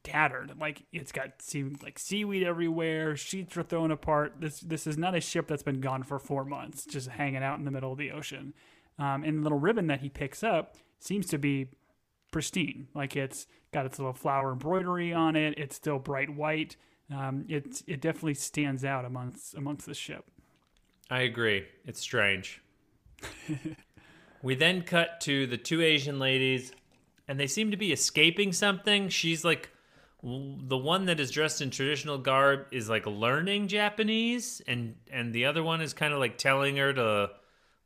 [0.04, 4.34] tattered like it's got sea, like seaweed everywhere sheets are thrown apart.
[4.40, 7.59] This this is not a ship that's been gone for four months just hanging out
[7.59, 8.54] in the middle of the ocean.
[8.98, 11.68] Um, and the little ribbon that he picks up seems to be
[12.30, 16.76] pristine like it's got its little flower embroidery on it it's still bright white
[17.14, 20.24] um, it it definitely stands out amongst amongst the ship
[21.11, 21.64] I agree.
[21.86, 22.62] It's strange.
[24.42, 26.72] we then cut to the two Asian ladies,
[27.26, 29.09] and they seem to be escaping something.
[29.09, 29.70] She's like,
[30.22, 35.46] the one that is dressed in traditional garb is like learning Japanese, and and the
[35.46, 37.30] other one is kind of like telling her to,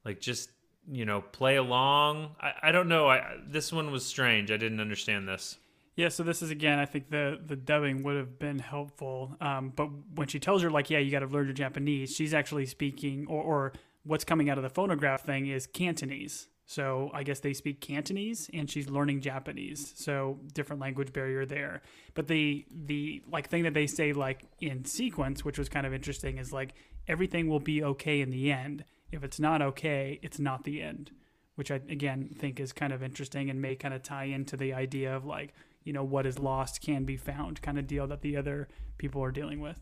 [0.04, 0.50] like, just
[0.90, 2.34] you know, play along.
[2.40, 3.08] I, I don't know.
[3.08, 4.50] I this one was strange.
[4.50, 5.56] I didn't understand this.
[5.94, 6.78] Yeah, so this is again.
[6.78, 9.36] I think the the dubbing would have been helpful.
[9.40, 12.32] Um, but when she tells her like, "Yeah, you got to learn your Japanese," she's
[12.32, 13.72] actually speaking, or or
[14.04, 16.48] what's coming out of the phonograph thing is Cantonese.
[16.64, 19.92] So I guess they speak Cantonese, and she's learning Japanese.
[19.96, 21.82] So different language barrier there.
[22.14, 25.92] But the the like thing that they say like in sequence, which was kind of
[25.92, 26.74] interesting, is like
[27.06, 28.84] everything will be okay in the end.
[29.12, 31.12] If it's not okay, it's not the end
[31.54, 34.72] which I again think is kind of interesting and may kind of tie into the
[34.72, 35.54] idea of like
[35.84, 39.22] you know what is lost can be found kind of deal that the other people
[39.22, 39.80] are dealing with.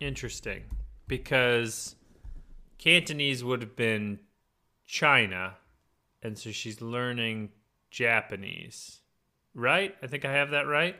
[0.00, 0.64] Interesting,
[1.06, 1.94] because
[2.78, 4.18] Cantonese would have been
[4.86, 5.54] China,
[6.22, 7.50] and so she's learning
[7.90, 9.00] Japanese,
[9.54, 9.94] right?
[10.02, 10.96] I think I have that right.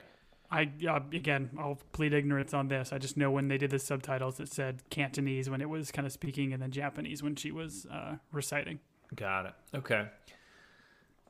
[0.51, 2.93] I uh, again I'll plead ignorance on this.
[2.93, 6.07] I just know when they did the subtitles it said Cantonese when it was kind
[6.07, 8.81] of speaking and then Japanese when she was uh, reciting.
[9.15, 9.55] Got it.
[9.75, 10.07] Okay.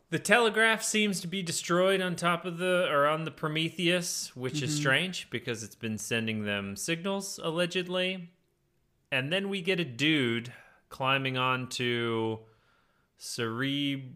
[0.09, 4.63] The telegraph seems to be destroyed on top of the or on the Prometheus, which
[4.63, 8.31] is strange because it's been sending them signals allegedly.
[9.11, 10.53] And then we get a dude
[10.91, 12.39] climbing onto
[13.19, 14.07] Kerberos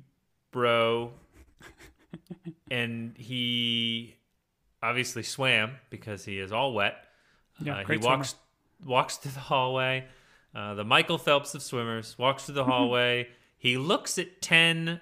[2.71, 4.17] and he
[4.83, 6.97] obviously swam because he is all wet.
[7.63, 8.35] Yeah, Uh, he walks
[8.85, 10.07] walks through the hallway.
[10.55, 13.29] Uh, the Michael Phelps of swimmers walks through the hallway.
[13.59, 15.01] he looks at 10,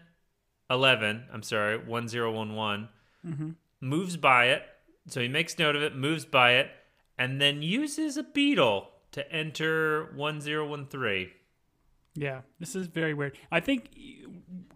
[0.68, 2.89] 11, I'm sorry, 1011,
[3.81, 4.62] moves by it.
[5.07, 6.70] So he makes note of it, moves by it,
[7.16, 11.31] and then uses a beetle to enter 1013.
[12.19, 13.39] Yeah, this is very weird.
[13.51, 13.91] I think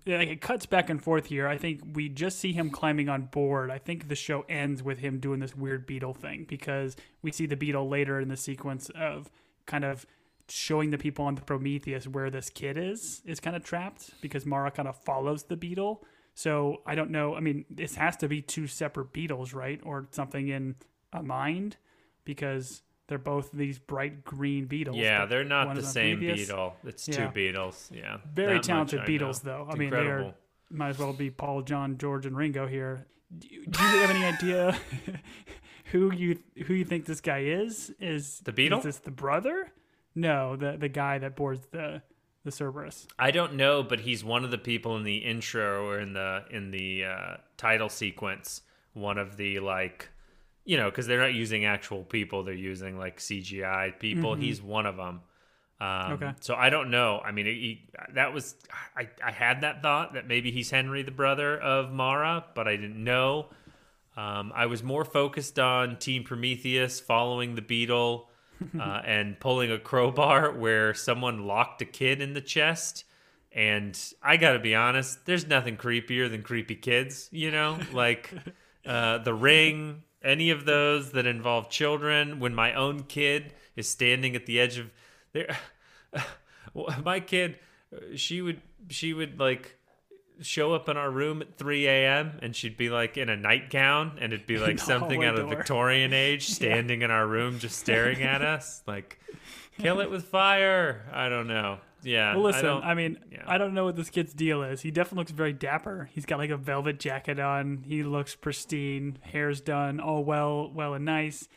[0.06, 1.48] like it cuts back and forth here.
[1.48, 3.70] I think we just see him climbing on board.
[3.70, 7.46] I think the show ends with him doing this weird beetle thing because we see
[7.46, 9.28] the beetle later in the sequence of
[9.66, 10.06] kind of
[10.48, 14.46] showing the people on the Prometheus where this kid is is kind of trapped because
[14.46, 16.04] Mara kind of follows the beetle.
[16.34, 17.34] So I don't know.
[17.34, 20.76] I mean, this has to be two separate beetles, right, or something in
[21.12, 21.76] a mind
[22.24, 24.96] because they're both these bright green beetles.
[24.96, 26.76] Yeah, they're not the same beetle.
[26.84, 27.26] It's Yeah.
[27.26, 27.90] two beetles.
[27.94, 28.18] Yeah.
[28.32, 29.30] Very that much talented I though.
[29.30, 30.34] It's I mean, they're
[30.70, 33.06] might as well be Paul, John, George, and Ringo here.
[33.38, 34.76] Do you, do you have any idea
[35.86, 37.92] who you who you think this guy is?
[38.00, 38.78] Is The Beatle?
[38.78, 39.72] Is this the brother?
[40.14, 42.02] No, the the guy that boards the
[42.44, 43.06] the Kerberos.
[43.18, 46.44] I don't know, but he's one of the people in the intro or in the
[46.50, 48.62] in the uh, title sequence.
[48.94, 50.10] One of the like,
[50.64, 54.34] you know, because they're not using actual people; they're using like CGI people.
[54.34, 55.20] He's one of them.
[55.80, 56.32] Um, Okay.
[56.40, 57.20] So I don't know.
[57.24, 58.54] I mean, he, that was
[58.96, 62.76] I, I had that thought that maybe he's Henry, the brother of Mara, but I
[62.76, 63.46] didn't know.
[64.16, 68.28] Um, I was more focused on Team Prometheus following the beetle
[68.78, 73.04] uh, and pulling a crowbar where someone locked a kid in the chest.
[73.50, 77.78] And I got to be honest, there's nothing creepier than creepy kids, you know?
[77.92, 78.32] Like
[78.86, 82.40] uh, The Ring, any of those that involve children.
[82.40, 84.90] When my own kid is standing at the edge of
[85.32, 85.58] there,
[87.04, 87.58] my kid,
[88.16, 89.76] she would, she would like
[90.40, 92.38] show up in our room at 3 a.m.
[92.42, 95.48] and she'd be like in a nightgown and it'd be like something out of.
[95.48, 99.18] Victorian age standing in our room just staring at us like
[99.78, 101.06] kill it with fire.
[101.12, 101.78] I don't know.
[102.02, 102.34] Yeah.
[102.34, 103.44] Well, listen, I I, mean, yeah.
[103.46, 104.80] I don't know what this kid's deal is.
[104.80, 106.10] He definitely looks very dapper.
[106.12, 107.84] He's got like a velvet jacket on.
[107.86, 109.18] He looks pristine.
[109.22, 111.48] Hair's done, all well, well and nice.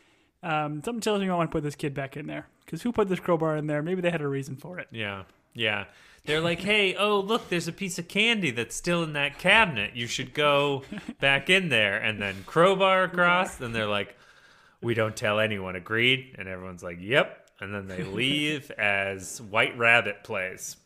[0.42, 2.92] Um, something tells me I want to put this kid back in there because who
[2.92, 3.82] put this crowbar in there?
[3.82, 4.88] Maybe they had a reason for it.
[4.90, 5.24] Yeah.
[5.54, 5.86] Yeah.
[6.24, 9.94] They're like, hey, oh, look, there's a piece of candy that's still in that cabinet.
[9.94, 10.82] You should go
[11.20, 11.98] back in there.
[11.98, 13.60] And then crowbar across.
[13.60, 14.16] And they're like,
[14.82, 15.76] we don't tell anyone.
[15.76, 16.34] Agreed?
[16.38, 17.45] And everyone's like, yep.
[17.60, 20.76] And then they leave as White Rabbit plays.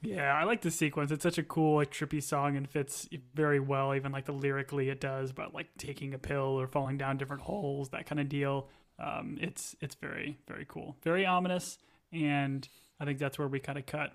[0.00, 1.10] Yeah, I like the sequence.
[1.10, 3.94] It's such a cool, like trippy song and fits very well.
[3.94, 7.42] Even like the lyrically, it does about like taking a pill or falling down different
[7.42, 8.68] holes, that kind of deal.
[9.00, 11.78] Um, it's it's very very cool, very ominous,
[12.12, 12.68] and
[13.00, 14.12] I think that's where we kind of cut.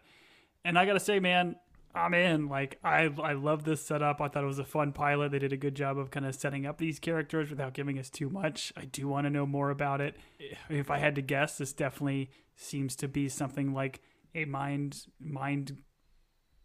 [0.63, 1.57] And I gotta say, man,
[1.95, 2.47] I'm in.
[2.49, 4.19] Like I I love this setup.
[4.19, 5.31] I thought it was a fun pilot.
[5.31, 8.09] They did a good job of kind of setting up these characters without giving us
[8.09, 8.73] too much.
[8.75, 10.15] I do want to know more about it.
[10.39, 14.01] Eh, if I had to guess, this definitely seems to be something like
[14.33, 15.77] a mind mind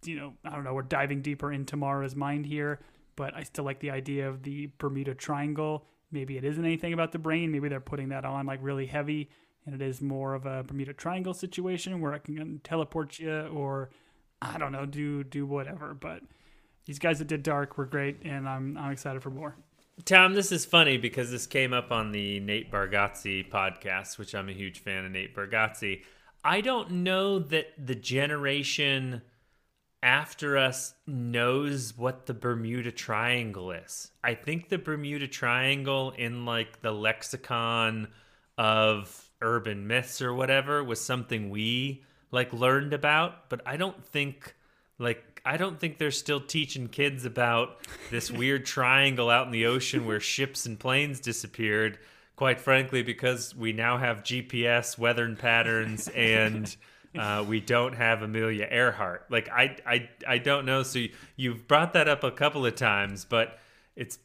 [0.04, 2.80] you know, I don't know, we're diving deeper into Mara's mind here,
[3.16, 5.86] but I still like the idea of the Bermuda Triangle.
[6.10, 7.50] Maybe it isn't anything about the brain.
[7.50, 9.28] Maybe they're putting that on like really heavy,
[9.66, 13.90] and it is more of a Bermuda Triangle situation where I can teleport you, or
[14.40, 15.94] I don't know, do do whatever.
[15.94, 16.22] But
[16.86, 19.56] these guys that did Dark were great, and I'm I'm excited for more.
[20.04, 24.48] Tom, this is funny because this came up on the Nate Bargatze podcast, which I'm
[24.48, 26.02] a huge fan of Nate Bargatze.
[26.44, 29.22] I don't know that the generation
[30.02, 34.12] after us knows what the Bermuda Triangle is.
[34.22, 38.08] I think the Bermuda Triangle in like the lexicon
[38.56, 44.54] of urban myths or whatever was something we like learned about, but I don't think
[44.98, 47.78] like I don't think they're still teaching kids about
[48.10, 51.98] this weird triangle out in the ocean where ships and planes disappeared.
[52.36, 56.76] Quite frankly, because we now have GPS weather patterns and
[57.18, 59.26] uh, we don't have Amelia Earhart.
[59.28, 60.82] Like I, I, I don't know.
[60.84, 63.58] So you, you've brought that up a couple of times, but
[63.96, 64.18] it's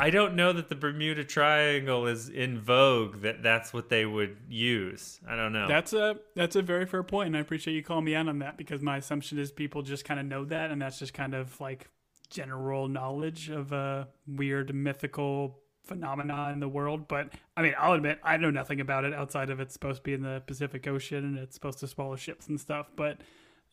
[0.00, 3.22] I don't know that the Bermuda Triangle is in vogue.
[3.22, 5.18] That that's what they would use.
[5.28, 5.66] I don't know.
[5.66, 8.38] That's a that's a very fair point, and I appreciate you calling me out on
[8.38, 11.34] that because my assumption is people just kind of know that, and that's just kind
[11.34, 11.90] of like
[12.30, 17.08] general knowledge of a weird mythical phenomena in the world.
[17.08, 20.02] But I mean, I'll admit I know nothing about it outside of it's supposed to
[20.04, 22.90] be in the Pacific Ocean and it's supposed to swallow ships and stuff.
[22.94, 23.18] But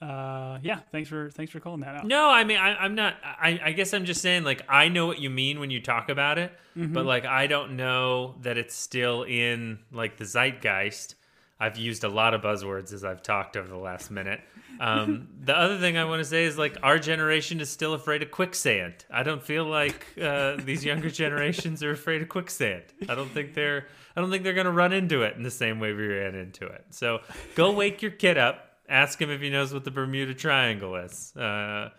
[0.01, 2.05] uh, yeah, thanks for thanks for calling that out.
[2.05, 3.15] No, I mean I, I'm not.
[3.23, 6.09] I, I guess I'm just saying like I know what you mean when you talk
[6.09, 11.15] about it, but like I don't know that it's still in like the zeitgeist.
[11.57, 14.41] I've used a lot of buzzwords as I've talked over the last minute.
[14.81, 18.21] Um, the other thing I want to say is like our generation is still afraid
[18.21, 19.05] of quicksand.
[19.09, 22.83] I don't feel like uh, these younger generations are afraid of quicksand.
[23.07, 23.87] I don't think they're.
[24.17, 26.35] I don't think they're going to run into it in the same way we ran
[26.35, 26.85] into it.
[26.91, 27.19] So
[27.55, 28.64] go wake your kid up.
[28.87, 31.89] Ask him if he knows what the Bermuda Triangle is, uh,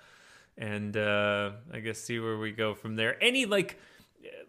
[0.56, 3.22] and uh, I guess see where we go from there.
[3.22, 3.78] Any like,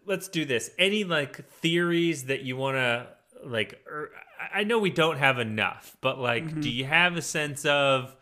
[0.06, 0.70] let's do this.
[0.78, 3.08] Any like theories that you want to
[3.44, 3.80] like?
[3.90, 4.10] Er,
[4.54, 8.14] I know we don't have enough, but like, do you have a sense of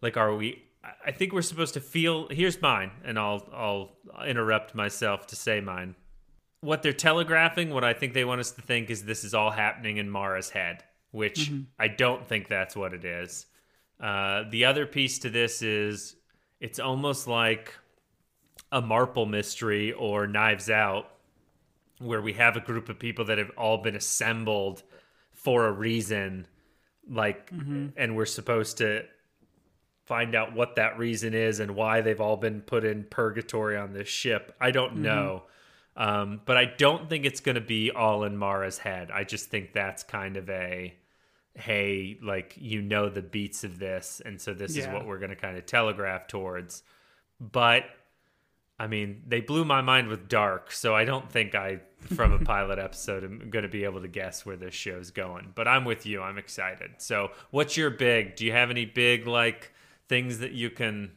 [0.00, 0.64] like, are we?
[1.06, 2.28] I- think we're supposed to feel.
[2.28, 3.92] Here's mine, and I'll I'll
[4.26, 5.94] interrupt myself to say mine.
[6.60, 9.50] What they're telegraphing, what I think they want us to think is this is all
[9.50, 13.46] happening in Mara's head, which I don't think that's what it is.
[14.02, 16.16] Uh, the other piece to this is
[16.60, 17.74] it's almost like
[18.72, 21.08] a Marple mystery or Knives Out,
[22.00, 24.82] where we have a group of people that have all been assembled
[25.32, 26.46] for a reason,
[27.08, 27.50] like,
[27.96, 29.04] and we're supposed to
[30.04, 33.92] find out what that reason is and why they've all been put in purgatory on
[33.92, 34.54] this ship.
[34.60, 35.44] I don't know.
[35.96, 39.10] Um, but I don't think it's going to be all in Mara's head.
[39.12, 40.94] I just think that's kind of a
[41.54, 45.30] hey, like you know the beats of this, and so this is what we're going
[45.30, 46.82] to kind of telegraph towards.
[47.40, 47.84] But
[48.78, 51.80] I mean, they blew my mind with Dark, so I don't think I,
[52.14, 55.52] from a pilot episode, am going to be able to guess where this show's going.
[55.54, 56.20] But I'm with you.
[56.20, 56.92] I'm excited.
[56.98, 58.34] So, what's your big?
[58.34, 59.72] Do you have any big, like,
[60.08, 61.12] things that you can,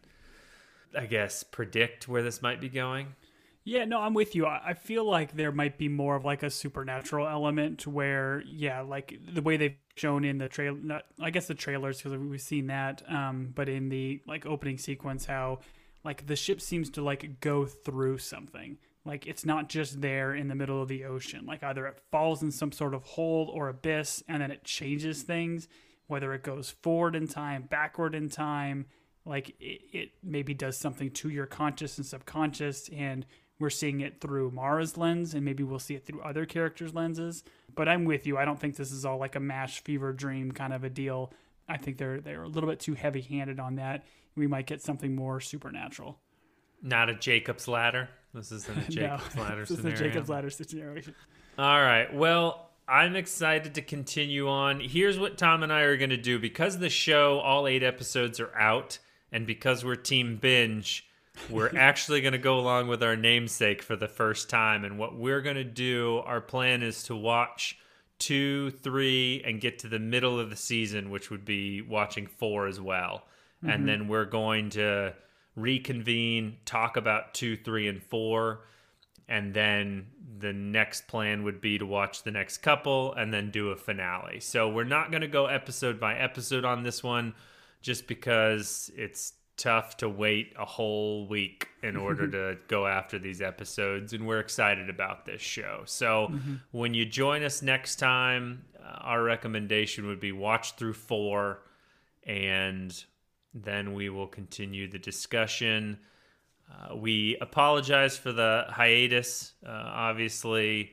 [0.95, 3.15] I guess, predict where this might be going?
[3.63, 4.45] Yeah, no, I'm with you.
[4.45, 8.81] I I feel like there might be more of like a supernatural element where, yeah,
[8.81, 12.41] like the way they've shown in the trail, not I guess the trailers because we've
[12.41, 15.59] seen that, um, but in the like opening sequence, how
[16.03, 18.77] like the ship seems to like go through something.
[19.05, 21.45] Like it's not just there in the middle of the ocean.
[21.45, 25.23] Like either it falls in some sort of hole or abyss, and then it changes
[25.23, 25.67] things.
[26.07, 28.85] Whether it goes forward in time, backward in time,
[29.25, 33.25] like it, it maybe does something to your conscious and subconscious and
[33.59, 37.43] we're seeing it through Maura's lens and maybe we'll see it through other characters' lenses.
[37.73, 38.37] But I'm with you.
[38.37, 41.31] I don't think this is all like a mash fever dream kind of a deal.
[41.67, 44.05] I think they're they're a little bit too heavy handed on that.
[44.35, 46.19] We might get something more supernatural.
[46.81, 48.09] Not a Jacob's ladder.
[48.33, 51.15] This isn't a Jacob's no, ladder this is a Jacob's ladder situation.
[51.57, 52.13] All right.
[52.13, 54.79] Well, I'm excited to continue on.
[54.79, 58.39] Here's what Tom and I are going to do because the show, all eight episodes
[58.39, 58.99] are out,
[59.31, 61.07] and because we're Team Binge,
[61.49, 64.83] we're actually going to go along with our namesake for the first time.
[64.83, 67.77] And what we're going to do, our plan is to watch
[68.19, 72.67] two, three, and get to the middle of the season, which would be watching four
[72.67, 73.25] as well.
[73.61, 73.85] And mm-hmm.
[73.85, 75.13] then we're going to
[75.55, 78.61] reconvene, talk about two, three, and four.
[79.27, 80.07] And then
[80.37, 84.39] the next plan would be to watch the next couple and then do a finale.
[84.39, 87.33] So we're not going to go episode by episode on this one
[87.81, 93.41] just because it's tough to wait a whole week in order to go after these
[93.41, 95.83] episodes and we're excited about this show.
[95.85, 96.31] So
[96.71, 101.59] when you join us next time uh, our recommendation would be watch through four
[102.23, 103.03] and
[103.53, 105.97] then we will continue the discussion.
[106.69, 109.53] Uh, we apologize for the hiatus.
[109.65, 110.91] Uh, obviously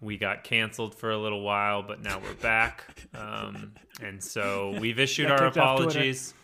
[0.00, 2.84] we got canceled for a little while but now we're back.
[3.14, 6.34] Um, and so we've issued our apologies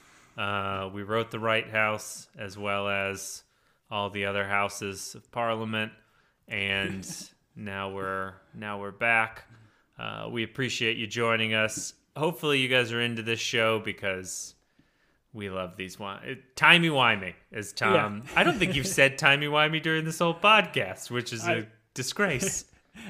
[0.40, 3.42] uh, we wrote the right house as well as
[3.90, 5.92] all the other houses of parliament,
[6.48, 7.06] and
[7.56, 9.44] now we're now we're back.
[9.98, 11.92] Uh, we appreciate you joining us.
[12.16, 14.54] Hopefully, you guys are into this show because
[15.34, 17.34] we love these wi- timey wimey.
[17.52, 21.46] As Tom, I don't think you've said timey wimey during this whole podcast, which is
[21.46, 22.64] a I- disgrace.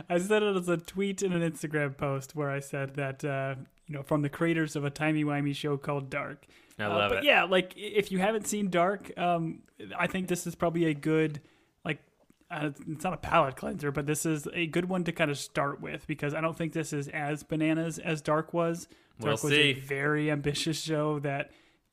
[0.09, 3.55] I said it as a tweet and an Instagram post where I said that uh,
[3.87, 6.47] you know from the creators of a timey wimey show called Dark.
[6.78, 7.24] I Uh, love but it.
[7.24, 9.62] yeah, like if you haven't seen Dark, um,
[9.99, 11.41] I think this is probably a good
[11.85, 11.99] like
[12.51, 15.39] uh, it's not a palate cleanser, but this is a good one to kind of
[15.39, 18.89] start with because I don't think this is as bananas as Dark was.
[19.18, 19.61] We'll Dark was see.
[19.61, 21.51] a very ambitious show that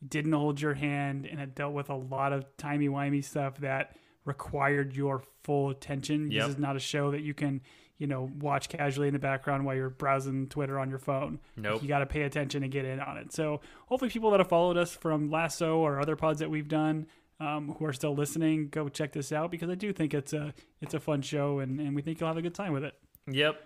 [0.07, 3.95] didn't hold your hand and it dealt with a lot of timey wimey stuff that
[4.27, 6.29] required your full attention.
[6.29, 6.41] Yep.
[6.43, 7.61] This is not a show that you can,
[7.97, 11.39] you know, watch casually in the background while you're browsing Twitter on your phone.
[11.55, 11.81] Nope.
[11.81, 13.33] You got to pay attention and get in on it.
[13.33, 17.07] So hopefully, people that have followed us from Lasso or other pods that we've done,
[17.39, 20.53] um, who are still listening, go check this out because I do think it's a
[20.81, 22.93] it's a fun show and, and we think you'll have a good time with it.
[23.29, 23.63] Yep.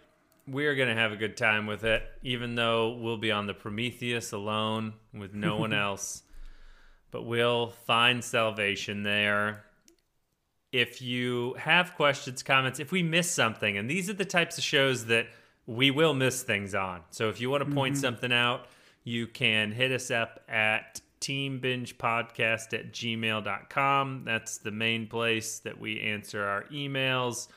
[0.47, 3.53] We're going to have a good time with it, even though we'll be on the
[3.53, 6.23] Prometheus alone with no one else.
[7.11, 9.63] But we'll find salvation there.
[10.71, 14.63] If you have questions, comments, if we miss something, and these are the types of
[14.63, 15.27] shows that
[15.67, 17.01] we will miss things on.
[17.09, 18.67] So if you want to point something out,
[19.03, 24.23] you can hit us up at teambingepodcast at gmail.com.
[24.25, 27.47] That's the main place that we answer our emails.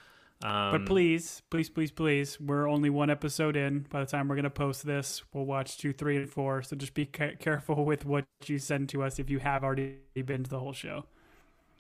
[0.43, 3.87] Um, But please, please, please, please, we're only one episode in.
[3.91, 6.63] By the time we're going to post this, we'll watch two, three, and four.
[6.63, 9.97] So just be ca- careful with what you send to us if you have already
[10.15, 11.07] been to the whole show.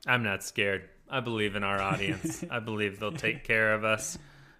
[0.06, 0.88] I'm not scared.
[1.08, 2.44] I believe in our audience.
[2.50, 4.18] I believe they'll take care of us.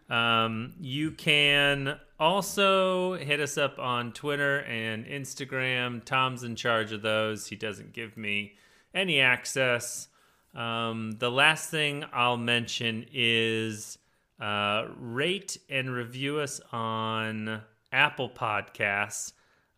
[0.08, 6.04] Um, you can also hit us up on Twitter and Instagram.
[6.04, 7.46] Tom's in charge of those.
[7.46, 8.54] He doesn't give me
[8.94, 10.08] any access.
[10.54, 13.98] Um, the last thing I'll mention is
[14.40, 19.32] uh, rate and review us on Apple Podcasts.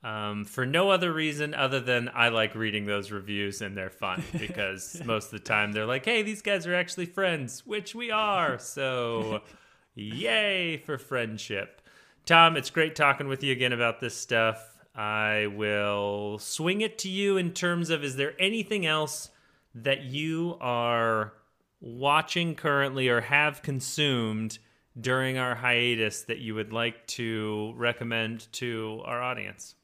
[0.06, 4.22] Um, for no other reason other than I like reading those reviews and they're fun
[4.38, 8.12] because most of the time they're like, hey, these guys are actually friends, which we
[8.12, 8.56] are.
[8.60, 9.40] So,
[9.96, 11.82] yay for friendship.
[12.24, 14.78] Tom, it's great talking with you again about this stuff.
[14.94, 19.30] I will swing it to you in terms of is there anything else
[19.74, 21.32] that you are
[21.80, 24.60] watching currently or have consumed
[25.00, 29.74] during our hiatus that you would like to recommend to our audience?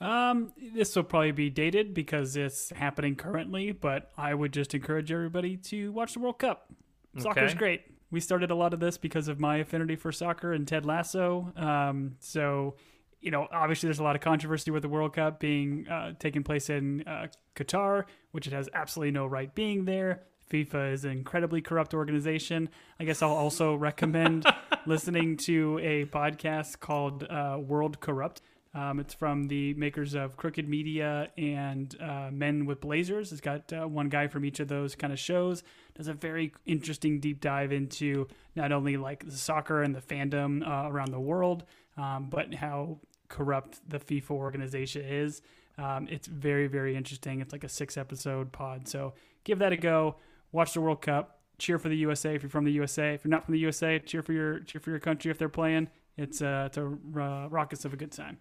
[0.00, 5.12] Um, this will probably be dated because it's happening currently, but I would just encourage
[5.12, 6.72] everybody to watch the World Cup.
[7.18, 7.58] Soccer's Okay.
[7.58, 7.82] great.
[8.10, 11.52] We started a lot of this because of my affinity for soccer and Ted Lasso.
[11.54, 12.76] Um, so,
[13.20, 16.42] you know, obviously there's a lot of controversy with the World Cup being uh, taking
[16.42, 20.22] place in uh, Qatar, which it has absolutely no right being there.
[20.50, 22.68] FIFA is an incredibly corrupt organization.
[22.98, 24.44] I guess I'll also recommend
[24.86, 28.40] listening to a podcast called uh, World Corrupt.
[28.72, 33.32] Um, it's from the makers of Crooked Media and uh, Men with Blazers.
[33.32, 35.64] It's got uh, one guy from each of those kind of shows.
[35.96, 40.66] Does a very interesting deep dive into not only like the soccer and the fandom
[40.66, 41.64] uh, around the world,
[41.96, 45.42] um, but how corrupt the FIFA organization is.
[45.76, 47.40] Um, it's very, very interesting.
[47.40, 48.86] It's like a six episode pod.
[48.86, 49.14] So
[49.44, 50.16] give that a go.
[50.52, 51.38] Watch the World Cup.
[51.58, 53.14] Cheer for the USA if you're from the USA.
[53.14, 55.48] If you're not from the USA, cheer for your cheer for your country if they're
[55.48, 55.88] playing.
[56.16, 57.48] It's uh, it's a uh,
[57.84, 58.38] of a good time.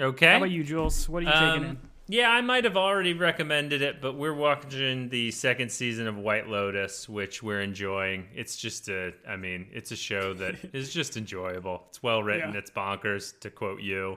[0.00, 0.26] Okay.
[0.26, 1.08] How about you, Jules?
[1.08, 1.70] What are you taking in?
[1.70, 1.78] Um,
[2.10, 6.48] yeah, I might have already recommended it, but we're watching the second season of White
[6.48, 8.28] Lotus, which we're enjoying.
[8.34, 11.84] It's just a, I mean, it's a show that is just enjoyable.
[11.90, 12.52] It's well written.
[12.52, 12.60] Yeah.
[12.60, 14.16] It's bonkers, to quote you,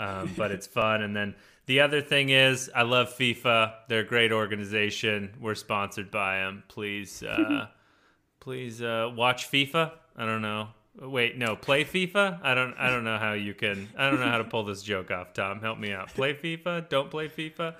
[0.00, 1.02] um, but it's fun.
[1.02, 3.72] And then the other thing is, I love FIFA.
[3.88, 5.30] They're a great organization.
[5.40, 6.64] We're sponsored by them.
[6.66, 7.68] Please, uh,
[8.40, 9.92] please uh, watch FIFA.
[10.16, 10.70] I don't know.
[11.00, 12.40] Wait, no, play FIFA.
[12.42, 12.74] I don't.
[12.74, 13.88] I don't know how you can.
[13.96, 15.32] I don't know how to pull this joke off.
[15.32, 16.08] Tom, help me out.
[16.08, 16.88] Play FIFA.
[16.88, 17.74] Don't play FIFA.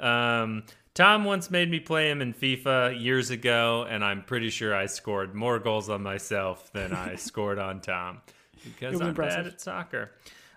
[0.00, 0.64] Um,
[0.94, 4.86] Tom once made me play him in FIFA years ago, and I'm pretty sure I
[4.86, 8.22] scored more goals on myself than I scored on Tom
[8.64, 9.44] because I'm impressive.
[9.44, 10.10] bad at soccer.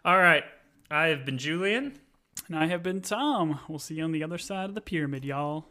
[0.03, 0.43] All right,
[0.89, 1.99] I have been Julian.
[2.47, 3.59] And I have been Tom.
[3.67, 5.65] We'll see you on the other side of the pyramid, y'all.